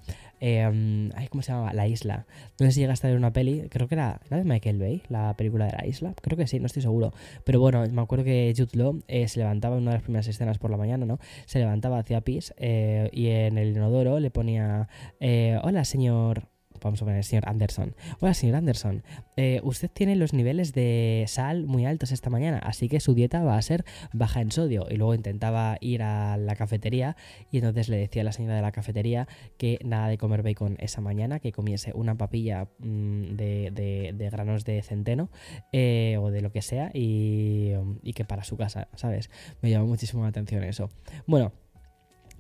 eh, 0.46 1.10
¿Cómo 1.30 1.42
se 1.42 1.54
llama? 1.54 1.72
La 1.72 1.88
Isla. 1.88 2.26
No 2.60 2.66
sé 2.66 2.74
si 2.74 2.80
llegaste 2.82 3.08
a 3.08 3.12
ver 3.12 3.18
una 3.18 3.32
peli, 3.32 3.68
creo 3.70 3.88
que 3.88 3.96
era 3.96 4.20
la 4.30 4.38
de 4.38 4.44
Michael 4.44 4.78
Bay, 4.78 5.02
la 5.08 5.34
película 5.38 5.68
de 5.68 5.72
la 5.72 5.88
isla. 5.88 6.14
Creo 6.22 6.38
que 6.38 6.48
sí, 6.48 6.60
no 6.60 6.66
estoy 6.66 6.82
seguro. 6.82 7.14
Pero 7.46 7.62
bueno, 7.62 7.86
me 7.90 8.02
acuerdo 8.02 8.26
que 8.26 8.54
Jude 8.56 8.78
Law 8.78 9.00
eh, 9.08 9.30
se 9.30 9.40
levantaba 9.40 9.78
en 9.78 9.84
una 9.84 9.92
de 9.92 9.98
las 9.98 10.04
primeras 10.04 10.28
escenas 10.28 10.58
por 10.58 10.70
la 10.70 10.76
mañana, 10.76 11.06
¿no? 11.06 11.20
Se 11.46 11.60
levantaba 11.60 11.98
hacia 11.98 12.20
pis 12.20 12.54
eh, 12.66 13.10
y 13.12 13.28
en 13.28 13.58
el 13.58 13.76
inodoro 13.76 14.22
le 14.22 14.32
ponía: 14.32 14.88
eh, 15.20 15.60
Hola, 15.64 15.84
señor 15.84 16.48
vamos 16.82 17.02
a 17.02 17.06
poner 17.06 17.24
señor 17.24 17.48
Anderson. 17.48 17.96
Hola, 18.20 18.34
señor 18.34 18.58
Anderson. 18.58 19.04
Eh, 19.38 19.62
usted 19.64 19.90
tiene 19.90 20.18
los 20.18 20.34
niveles 20.34 20.74
de 20.74 21.24
sal 21.28 21.66
muy 21.66 21.86
altos 21.86 22.12
esta 22.12 22.30
mañana, 22.30 22.60
así 22.60 22.90
que 22.90 23.00
su 23.00 23.14
dieta 23.14 23.42
va 23.42 23.58
a 23.58 23.62
ser 23.62 23.86
baja 24.12 24.42
en 24.42 24.52
sodio. 24.52 24.88
Y 24.90 24.96
luego 24.96 25.14
intentaba 25.14 25.78
ir 25.80 26.04
a 26.04 26.36
la 26.36 26.56
cafetería 26.56 27.16
y 27.52 27.58
entonces 27.58 27.88
le 27.88 27.98
decía 27.98 28.22
a 28.22 28.26
la 28.26 28.34
señora 28.34 28.56
de 28.56 28.62
la 28.62 28.74
cafetería 28.74 29.30
que 29.58 29.80
nada 29.84 30.10
de 30.10 30.18
comer 30.18 30.44
bacon 30.44 30.76
esa 30.80 31.00
mañana, 31.00 31.40
que 31.40 31.54
comiese 31.54 31.94
una 31.96 32.16
papilla 32.16 32.68
mm, 32.80 33.36
de, 33.36 34.30
granos 34.32 34.66
de 34.66 34.82
centeno 34.82 35.30
o 35.72 36.32
de 36.32 36.42
lo 36.42 36.52
que 36.52 36.62
sea 36.62 36.92
y, 36.94 37.72
y 38.02 38.14
que 38.14 38.26
para 38.26 38.44
su 38.44 38.58
casa, 38.58 38.90
¿sabes? 38.96 39.30
Me 39.62 39.70
llamó 39.70 39.88
muchísimo 39.88 40.24
la 40.24 40.30
atención 40.30 40.64
eso. 40.64 40.90
Bueno, 41.28 41.54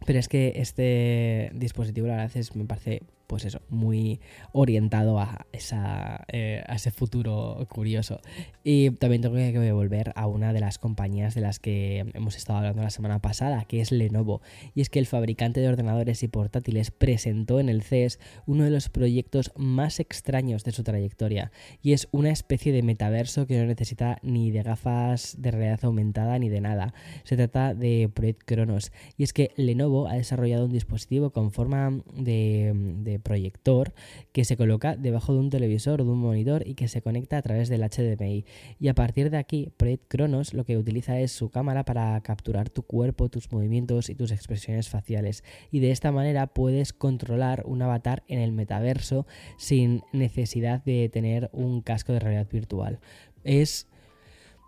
pero 0.05 0.19
es 0.19 0.27
que 0.27 0.53
este 0.55 1.51
dispositivo, 1.53 2.07
la 2.07 2.15
verdad 2.15 2.37
es, 2.37 2.55
me 2.55 2.65
parece 2.65 3.01
pues 3.27 3.45
eso, 3.45 3.61
muy 3.69 4.19
orientado 4.51 5.19
a, 5.19 5.45
esa, 5.51 6.23
eh, 6.27 6.63
a 6.67 6.75
ese 6.75 6.91
futuro 6.91 7.65
curioso. 7.69 8.19
Y 8.63 8.91
también 8.91 9.21
tengo 9.21 9.35
que 9.35 9.71
volver 9.71 10.13
a 10.15 10.27
una 10.27 10.53
de 10.53 10.59
las 10.59 10.77
compañías 10.77 11.35
de 11.35 11.41
las 11.41 11.59
que 11.59 12.05
hemos 12.13 12.35
estado 12.35 12.59
hablando 12.59 12.81
la 12.83 12.89
semana 12.89 13.19
pasada, 13.19 13.65
que 13.65 13.81
es 13.81 13.91
Lenovo. 13.91 14.41
Y 14.75 14.81
es 14.81 14.89
que 14.89 14.99
el 14.99 15.05
fabricante 15.05 15.59
de 15.59 15.67
ordenadores 15.67 16.23
y 16.23 16.27
portátiles 16.27 16.91
presentó 16.91 17.59
en 17.59 17.69
el 17.69 17.83
CES 17.83 18.19
uno 18.45 18.63
de 18.63 18.69
los 18.69 18.89
proyectos 18.89 19.51
más 19.55 19.99
extraños 19.99 20.63
de 20.63 20.71
su 20.71 20.83
trayectoria. 20.83 21.51
Y 21.81 21.93
es 21.93 22.07
una 22.11 22.31
especie 22.31 22.71
de 22.71 22.83
metaverso 22.83 23.47
que 23.47 23.57
no 23.57 23.65
necesita 23.65 24.19
ni 24.21 24.51
de 24.51 24.63
gafas 24.63 25.35
de 25.39 25.51
realidad 25.51 25.79
aumentada 25.83 26.37
ni 26.39 26.49
de 26.49 26.61
nada. 26.61 26.93
Se 27.23 27.35
trata 27.35 27.73
de 27.73 28.09
Project 28.13 28.43
Kronos. 28.45 28.91
Y 29.17 29.23
es 29.23 29.33
que 29.33 29.51
Lenovo 29.55 30.07
ha 30.07 30.15
desarrollado 30.15 30.65
un 30.65 30.71
dispositivo 30.71 31.31
con 31.31 31.51
forma 31.51 32.01
de 32.13 33.12
proyector 33.19 33.93
que 34.31 34.45
se 34.45 34.57
coloca 34.57 34.95
debajo 34.95 35.33
de 35.33 35.39
un 35.39 35.49
televisor 35.49 36.01
o 36.01 36.05
de 36.05 36.11
un 36.11 36.19
monitor 36.19 36.67
y 36.67 36.75
que 36.75 36.87
se 36.87 37.01
conecta 37.01 37.37
a 37.37 37.41
través 37.41 37.69
del 37.69 37.81
HDMI. 37.81 38.45
Y 38.79 38.87
a 38.87 38.93
partir 38.93 39.29
de 39.29 39.37
aquí, 39.37 39.71
Project 39.77 40.07
Kronos 40.07 40.53
lo 40.53 40.65
que 40.65 40.77
utiliza 40.77 41.19
es 41.19 41.31
su 41.31 41.49
cámara 41.49 41.85
para 41.85 42.19
capturar 42.21 42.69
tu 42.69 42.83
cuerpo, 42.83 43.29
tus 43.29 43.51
movimientos 43.51 44.09
y 44.09 44.15
tus 44.15 44.31
expresiones 44.31 44.89
faciales. 44.89 45.43
Y 45.71 45.79
de 45.79 45.91
esta 45.91 46.11
manera 46.11 46.47
puedes 46.47 46.93
controlar 46.93 47.63
un 47.65 47.81
avatar 47.81 48.23
en 48.27 48.39
el 48.39 48.51
metaverso 48.51 49.25
sin 49.57 50.01
necesidad 50.11 50.83
de 50.83 51.09
tener 51.09 51.49
un 51.53 51.81
casco 51.81 52.13
de 52.13 52.19
realidad 52.19 52.47
virtual. 52.51 52.99
Es 53.43 53.87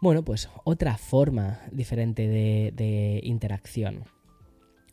bueno, 0.02 0.24
pues 0.24 0.50
otra 0.66 0.98
forma 0.98 1.62
diferente 1.72 2.28
de 2.28 3.20
interacción. 3.24 4.15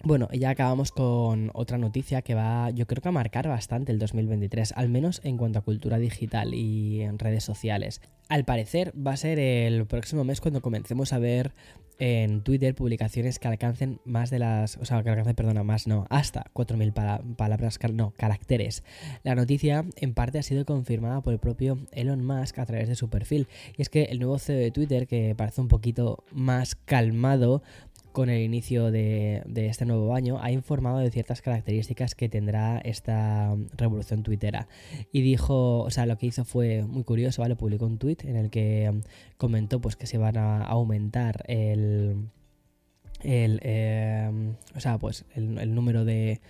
Bueno, 0.05 0.29
ya 0.33 0.51
acabamos 0.51 0.91
con 0.91 1.53
otra 1.55 1.79
noticia 1.79 2.23
que 2.23 2.35
va, 2.35 2.71
yo 2.71 2.89
creo 2.89 3.01
que 3.01 3.09
a 3.09 3.13
marcar 3.13 3.47
bastante 3.47 3.93
el 3.93 4.01
2023, 4.01 4.73
al 4.77 4.89
menos 4.89 5.21
en 5.23 5.37
cuanto 5.37 5.61
a 5.61 5.63
cultura 5.63 5.99
digital 5.99 6.55
y 6.55 7.03
en 7.03 7.21
redes 7.21 7.45
sociales. 7.45 8.01
Al 8.29 8.45
parecer 8.45 8.93
va 8.97 9.13
a 9.13 9.17
ser 9.17 9.39
el 9.39 9.87
próximo 9.87 10.25
mes 10.25 10.41
cuando 10.41 10.61
comencemos 10.61 11.13
a 11.13 11.21
ver 11.21 11.53
en 11.99 12.43
Twitter 12.43 12.75
publicaciones 12.75 13.39
que 13.39 13.47
alcancen 13.47 14.01
más 14.05 14.31
de 14.31 14.41
las, 14.41 14.77
o 14.79 14.85
sea, 14.85 15.05
que 15.05 15.11
alcancen, 15.11 15.37
perdona, 15.37 15.63
más 15.63 15.87
no, 15.87 16.07
hasta 16.11 16.47
4.000 16.53 17.37
palabras, 17.37 17.79
no, 17.93 18.13
caracteres. 18.17 18.83
La 19.23 19.37
noticia 19.37 19.85
en 19.95 20.15
parte 20.15 20.41
ha 20.41 20.43
sido 20.43 20.65
confirmada 20.65 21.21
por 21.21 21.33
el 21.33 21.39
propio 21.39 21.79
Elon 21.93 22.25
Musk 22.25 22.59
a 22.59 22.67
través 22.67 22.89
de 22.89 22.97
su 22.97 23.09
perfil. 23.09 23.47
Y 23.77 23.83
es 23.83 23.89
que 23.89 24.05
el 24.05 24.19
nuevo 24.19 24.41
CEO 24.41 24.57
de 24.57 24.73
Twitter, 24.73 25.07
que 25.07 25.37
parece 25.37 25.61
un 25.61 25.69
poquito 25.69 26.25
más 26.33 26.75
calmado, 26.75 27.63
con 28.13 28.31
el 28.31 28.43
inicio 28.43 28.91
de, 28.91 29.43
este 29.55 29.85
nuevo 29.85 30.15
año, 30.15 30.39
ha 30.41 30.51
informado 30.51 30.99
de 30.99 31.11
ciertas 31.11 31.43
características 31.43 32.15
que 32.15 32.29
tendrá 32.29 32.79
esta 32.79 33.55
revolución 33.77 34.23
tuitera. 34.23 34.69
Y 35.13 35.23
dijo, 35.23 35.81
o 35.81 35.91
sea, 35.91 36.07
lo 36.07 36.17
que 36.19 36.27
hizo 36.27 36.45
fue 36.45 36.83
muy 36.85 37.05
curioso, 37.05 37.43
¿vale? 37.43 37.57
Publicó 37.57 37.87
un 37.87 37.99
tweet 37.99 38.19
en 38.25 38.37
el 38.37 38.51
que 38.51 38.89
um, 38.91 39.03
comentó 39.37 39.81
pues 39.81 39.97
que 39.97 40.07
se 40.07 40.19
van 40.19 40.37
a 40.37 40.63
aumentar 40.65 41.45
el... 41.49 42.29
el 43.23 43.61
em, 43.63 44.55
o 44.75 44.81
sea, 44.81 44.99
pues 44.99 45.25
el 45.35 45.75
número 45.75 46.05
de 46.05 46.41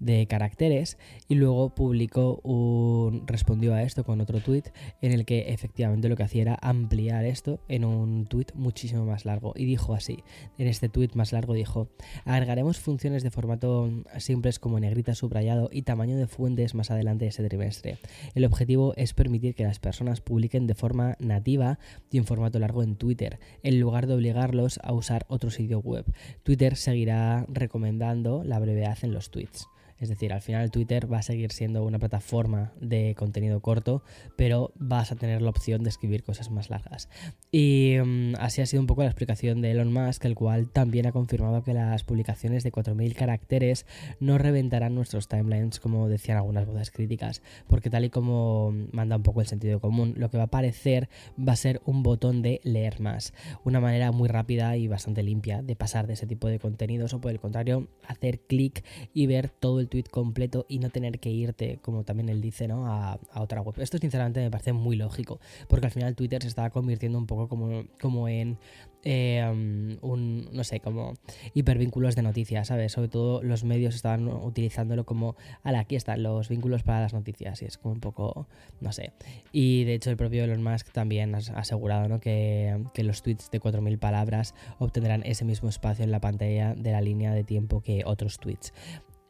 de 0.00 0.26
caracteres 0.26 0.98
y 1.28 1.34
luego 1.34 1.74
publicó 1.74 2.40
un 2.42 3.26
respondió 3.26 3.74
a 3.74 3.82
esto 3.82 4.04
con 4.04 4.20
otro 4.20 4.40
tweet 4.40 4.64
en 5.02 5.12
el 5.12 5.24
que 5.24 5.52
efectivamente 5.52 6.08
lo 6.08 6.16
que 6.16 6.22
hacía 6.22 6.42
era 6.42 6.58
ampliar 6.60 7.24
esto 7.24 7.60
en 7.68 7.84
un 7.84 8.26
tweet 8.26 8.46
muchísimo 8.54 9.04
más 9.04 9.24
largo. 9.24 9.52
Y 9.56 9.64
dijo 9.64 9.94
así 9.94 10.22
en 10.58 10.68
este 10.68 10.88
tweet 10.88 11.10
más 11.14 11.32
largo 11.32 11.54
dijo 11.54 11.88
agregaremos 12.24 12.78
funciones 12.78 13.22
de 13.22 13.30
formato 13.30 13.90
simples 14.18 14.58
como 14.58 14.80
negrita 14.80 15.14
subrayado 15.14 15.68
y 15.72 15.82
tamaño 15.82 16.16
de 16.16 16.26
fuentes 16.26 16.74
más 16.74 16.90
adelante 16.90 17.24
de 17.24 17.30
ese 17.30 17.46
trimestre. 17.46 17.98
El 18.34 18.44
objetivo 18.44 18.94
es 18.96 19.14
permitir 19.14 19.54
que 19.54 19.64
las 19.64 19.78
personas 19.78 20.20
publiquen 20.20 20.66
de 20.66 20.74
forma 20.74 21.16
nativa 21.18 21.78
y 22.10 22.18
en 22.18 22.24
formato 22.24 22.58
largo 22.58 22.82
en 22.82 22.96
Twitter 22.96 23.38
en 23.62 23.80
lugar 23.80 24.06
de 24.06 24.14
obligarlos 24.14 24.78
a 24.82 24.92
usar 24.92 25.26
otro 25.28 25.50
sitio 25.50 25.80
web. 25.80 26.04
Twitter 26.42 26.76
seguirá 26.76 27.44
recomendando 27.48 28.44
la 28.44 28.58
brevedad 28.58 28.98
en 29.02 29.12
los 29.12 29.30
tweets 29.30 29.68
es 30.00 30.08
decir, 30.08 30.32
al 30.32 30.42
final 30.42 30.70
Twitter 30.70 31.12
va 31.12 31.18
a 31.18 31.22
seguir 31.22 31.52
siendo 31.52 31.84
una 31.84 31.98
plataforma 31.98 32.72
de 32.80 33.14
contenido 33.16 33.60
corto, 33.60 34.02
pero 34.36 34.72
vas 34.76 35.12
a 35.12 35.16
tener 35.16 35.42
la 35.42 35.50
opción 35.50 35.82
de 35.82 35.90
escribir 35.90 36.22
cosas 36.22 36.50
más 36.50 36.70
largas. 36.70 37.08
Y 37.50 37.96
mm, 38.04 38.34
así 38.38 38.60
ha 38.60 38.66
sido 38.66 38.80
un 38.80 38.86
poco 38.86 39.02
la 39.02 39.08
explicación 39.08 39.60
de 39.60 39.72
Elon 39.72 39.92
Musk, 39.92 40.24
el 40.24 40.34
cual 40.34 40.70
también 40.70 41.06
ha 41.06 41.12
confirmado 41.12 41.62
que 41.62 41.74
las 41.74 42.04
publicaciones 42.04 42.64
de 42.64 42.72
4.000 42.72 43.14
caracteres 43.14 43.86
no 44.20 44.38
reventarán 44.38 44.94
nuestros 44.94 45.28
timelines, 45.28 45.80
como 45.80 46.08
decían 46.08 46.38
algunas 46.38 46.66
voces 46.66 46.90
críticas, 46.90 47.42
porque 47.66 47.90
tal 47.90 48.04
y 48.04 48.10
como 48.10 48.72
manda 48.92 49.16
un 49.16 49.22
poco 49.22 49.40
el 49.40 49.46
sentido 49.46 49.80
común, 49.80 50.14
lo 50.16 50.30
que 50.30 50.36
va 50.36 50.44
a 50.44 50.46
aparecer 50.46 51.08
va 51.38 51.52
a 51.52 51.56
ser 51.56 51.80
un 51.84 52.02
botón 52.02 52.42
de 52.42 52.60
leer 52.62 53.00
más, 53.00 53.32
una 53.64 53.80
manera 53.80 54.12
muy 54.12 54.28
rápida 54.28 54.76
y 54.76 54.88
bastante 54.88 55.22
limpia 55.22 55.62
de 55.62 55.76
pasar 55.76 56.06
de 56.06 56.14
ese 56.14 56.26
tipo 56.26 56.48
de 56.48 56.58
contenidos 56.58 57.14
o 57.14 57.20
por 57.20 57.32
el 57.32 57.40
contrario 57.40 57.88
hacer 58.06 58.40
clic 58.40 58.84
y 59.12 59.26
ver 59.26 59.48
todo 59.48 59.80
el 59.80 59.87
tweet 59.88 60.04
completo 60.10 60.66
y 60.68 60.78
no 60.78 60.90
tener 60.90 61.18
que 61.18 61.30
irte, 61.30 61.78
como 61.82 62.04
también 62.04 62.28
él 62.28 62.40
dice, 62.40 62.68
¿no? 62.68 62.86
A, 62.86 63.18
otra 63.34 63.60
web. 63.60 63.74
Esto 63.80 63.98
sinceramente 63.98 64.40
me 64.40 64.50
parece 64.50 64.72
muy 64.72 64.96
lógico, 64.96 65.40
porque 65.68 65.86
al 65.86 65.92
final 65.92 66.14
Twitter 66.14 66.42
se 66.42 66.48
estaba 66.48 66.70
convirtiendo 66.70 67.18
un 67.18 67.26
poco 67.26 67.48
como, 67.48 67.84
como 68.00 68.28
en 68.28 68.58
eh, 69.04 69.98
un, 70.02 70.48
no 70.52 70.64
sé, 70.64 70.80
como 70.80 71.14
hipervínculos 71.54 72.16
de 72.16 72.22
noticias, 72.22 72.68
¿sabes? 72.68 72.92
Sobre 72.92 73.08
todo 73.08 73.42
los 73.42 73.64
medios 73.64 73.94
estaban 73.94 74.28
utilizándolo 74.28 75.04
como, 75.04 75.36
ala, 75.62 75.80
aquí 75.80 75.96
están 75.96 76.22
los 76.22 76.48
vínculos 76.48 76.82
para 76.82 77.00
las 77.00 77.14
noticias, 77.14 77.62
y 77.62 77.66
es 77.66 77.78
como 77.78 77.94
un 77.94 78.00
poco, 78.00 78.48
no 78.80 78.92
sé. 78.92 79.12
Y 79.52 79.84
de 79.84 79.94
hecho 79.94 80.10
el 80.10 80.16
propio 80.16 80.44
Elon 80.44 80.62
Musk 80.62 80.90
también 80.92 81.34
ha 81.34 81.38
asegurado, 81.38 82.08
¿no? 82.08 82.20
Que, 82.20 82.84
que 82.92 83.04
los 83.04 83.22
tweets 83.22 83.50
de 83.50 83.60
4.000 83.60 83.98
palabras 83.98 84.54
obtendrán 84.78 85.22
ese 85.24 85.44
mismo 85.44 85.68
espacio 85.68 86.04
en 86.04 86.10
la 86.10 86.20
pantalla 86.20 86.74
de 86.74 86.92
la 86.92 87.00
línea 87.00 87.32
de 87.32 87.44
tiempo 87.44 87.80
que 87.80 88.02
otros 88.04 88.38
tweets. 88.38 88.72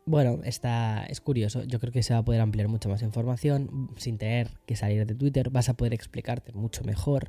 Bueno, 0.09 0.41
está, 0.43 1.05
es 1.05 1.21
curioso. 1.21 1.65
Yo 1.65 1.79
creo 1.79 1.93
que 1.93 2.03
se 2.03 2.15
va 2.15 2.21
a 2.21 2.25
poder 2.25 2.41
ampliar 2.41 2.67
mucha 2.69 2.89
más 2.89 3.03
información 3.03 3.91
sin 3.99 4.17
tener 4.17 4.49
que 4.65 4.75
salir 4.75 5.05
de 5.05 5.15
Twitter. 5.15 5.51
Vas 5.51 5.69
a 5.69 5.75
poder 5.75 5.93
explicarte 5.93 6.51
mucho 6.55 6.83
mejor 6.83 7.29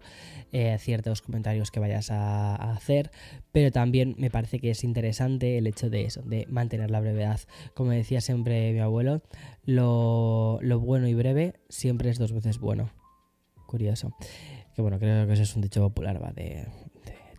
eh, 0.53 0.77
ciertos 0.79 1.21
comentarios 1.21 1.71
que 1.71 1.81
vayas 1.81 2.09
a, 2.09 2.55
hacer. 2.71 3.11
Pero 3.51 3.73
también 3.73 4.15
me 4.17 4.31
parece 4.31 4.59
que 4.59 4.69
es 4.69 4.85
interesante 4.85 5.57
el 5.57 5.67
hecho 5.67 5.89
de 5.89 6.05
eso, 6.05 6.21
de 6.21 6.45
mantener 6.47 6.89
la 6.89 7.01
brevedad. 7.01 7.41
Como 7.73 7.91
decía 7.91 8.21
siempre 8.21 8.71
mi 8.71 8.79
abuelo, 8.79 9.23
lo, 9.65 10.61
bueno 10.79 11.09
y 11.09 11.15
breve 11.15 11.55
siempre 11.67 12.09
es 12.09 12.17
dos 12.17 12.31
veces 12.31 12.59
bueno. 12.59 12.91
Curioso. 13.67 14.15
Que 14.73 14.81
bueno, 14.81 14.99
creo 14.99 15.27
que 15.27 15.33
eso 15.33 15.43
es 15.43 15.53
un 15.53 15.63
dicho 15.63 15.81
popular, 15.81 16.23
va, 16.23 16.31
de, 16.31 16.65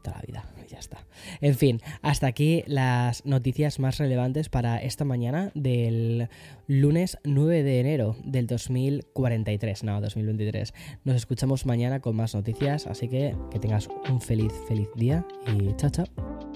toda 0.03 0.17
la 0.19 0.23
vida. 0.27 0.45
Ya 0.69 0.79
está. 0.79 1.05
En 1.41 1.55
fin, 1.55 1.81
hasta 2.03 2.27
aquí 2.27 2.63
las 2.67 3.25
noticias 3.27 3.79
más 3.79 3.99
relevantes 3.99 4.49
para 4.49 4.81
esta 4.81 5.05
mañana 5.05 5.51
del 5.55 6.29
lunes 6.67 7.19
9 7.25 7.63
de 7.63 7.81
enero 7.81 8.17
del 8.25 8.47
2043, 8.47 9.85
no, 9.85 10.01
2023. 10.01 10.75
Nos 11.05 11.17
escuchamos 11.17 11.67
mañana 11.67 12.01
con 12.01 12.17
más 12.17 12.35
noticias, 12.35 12.87
así 12.87 13.09
que 13.09 13.35
que 13.51 13.59
tengas 13.59 13.89
un 14.09 14.21
feliz, 14.21 14.53
feliz 14.69 14.89
día 14.95 15.27
y 15.47 15.75
chao, 15.77 15.91
chao. 15.91 16.50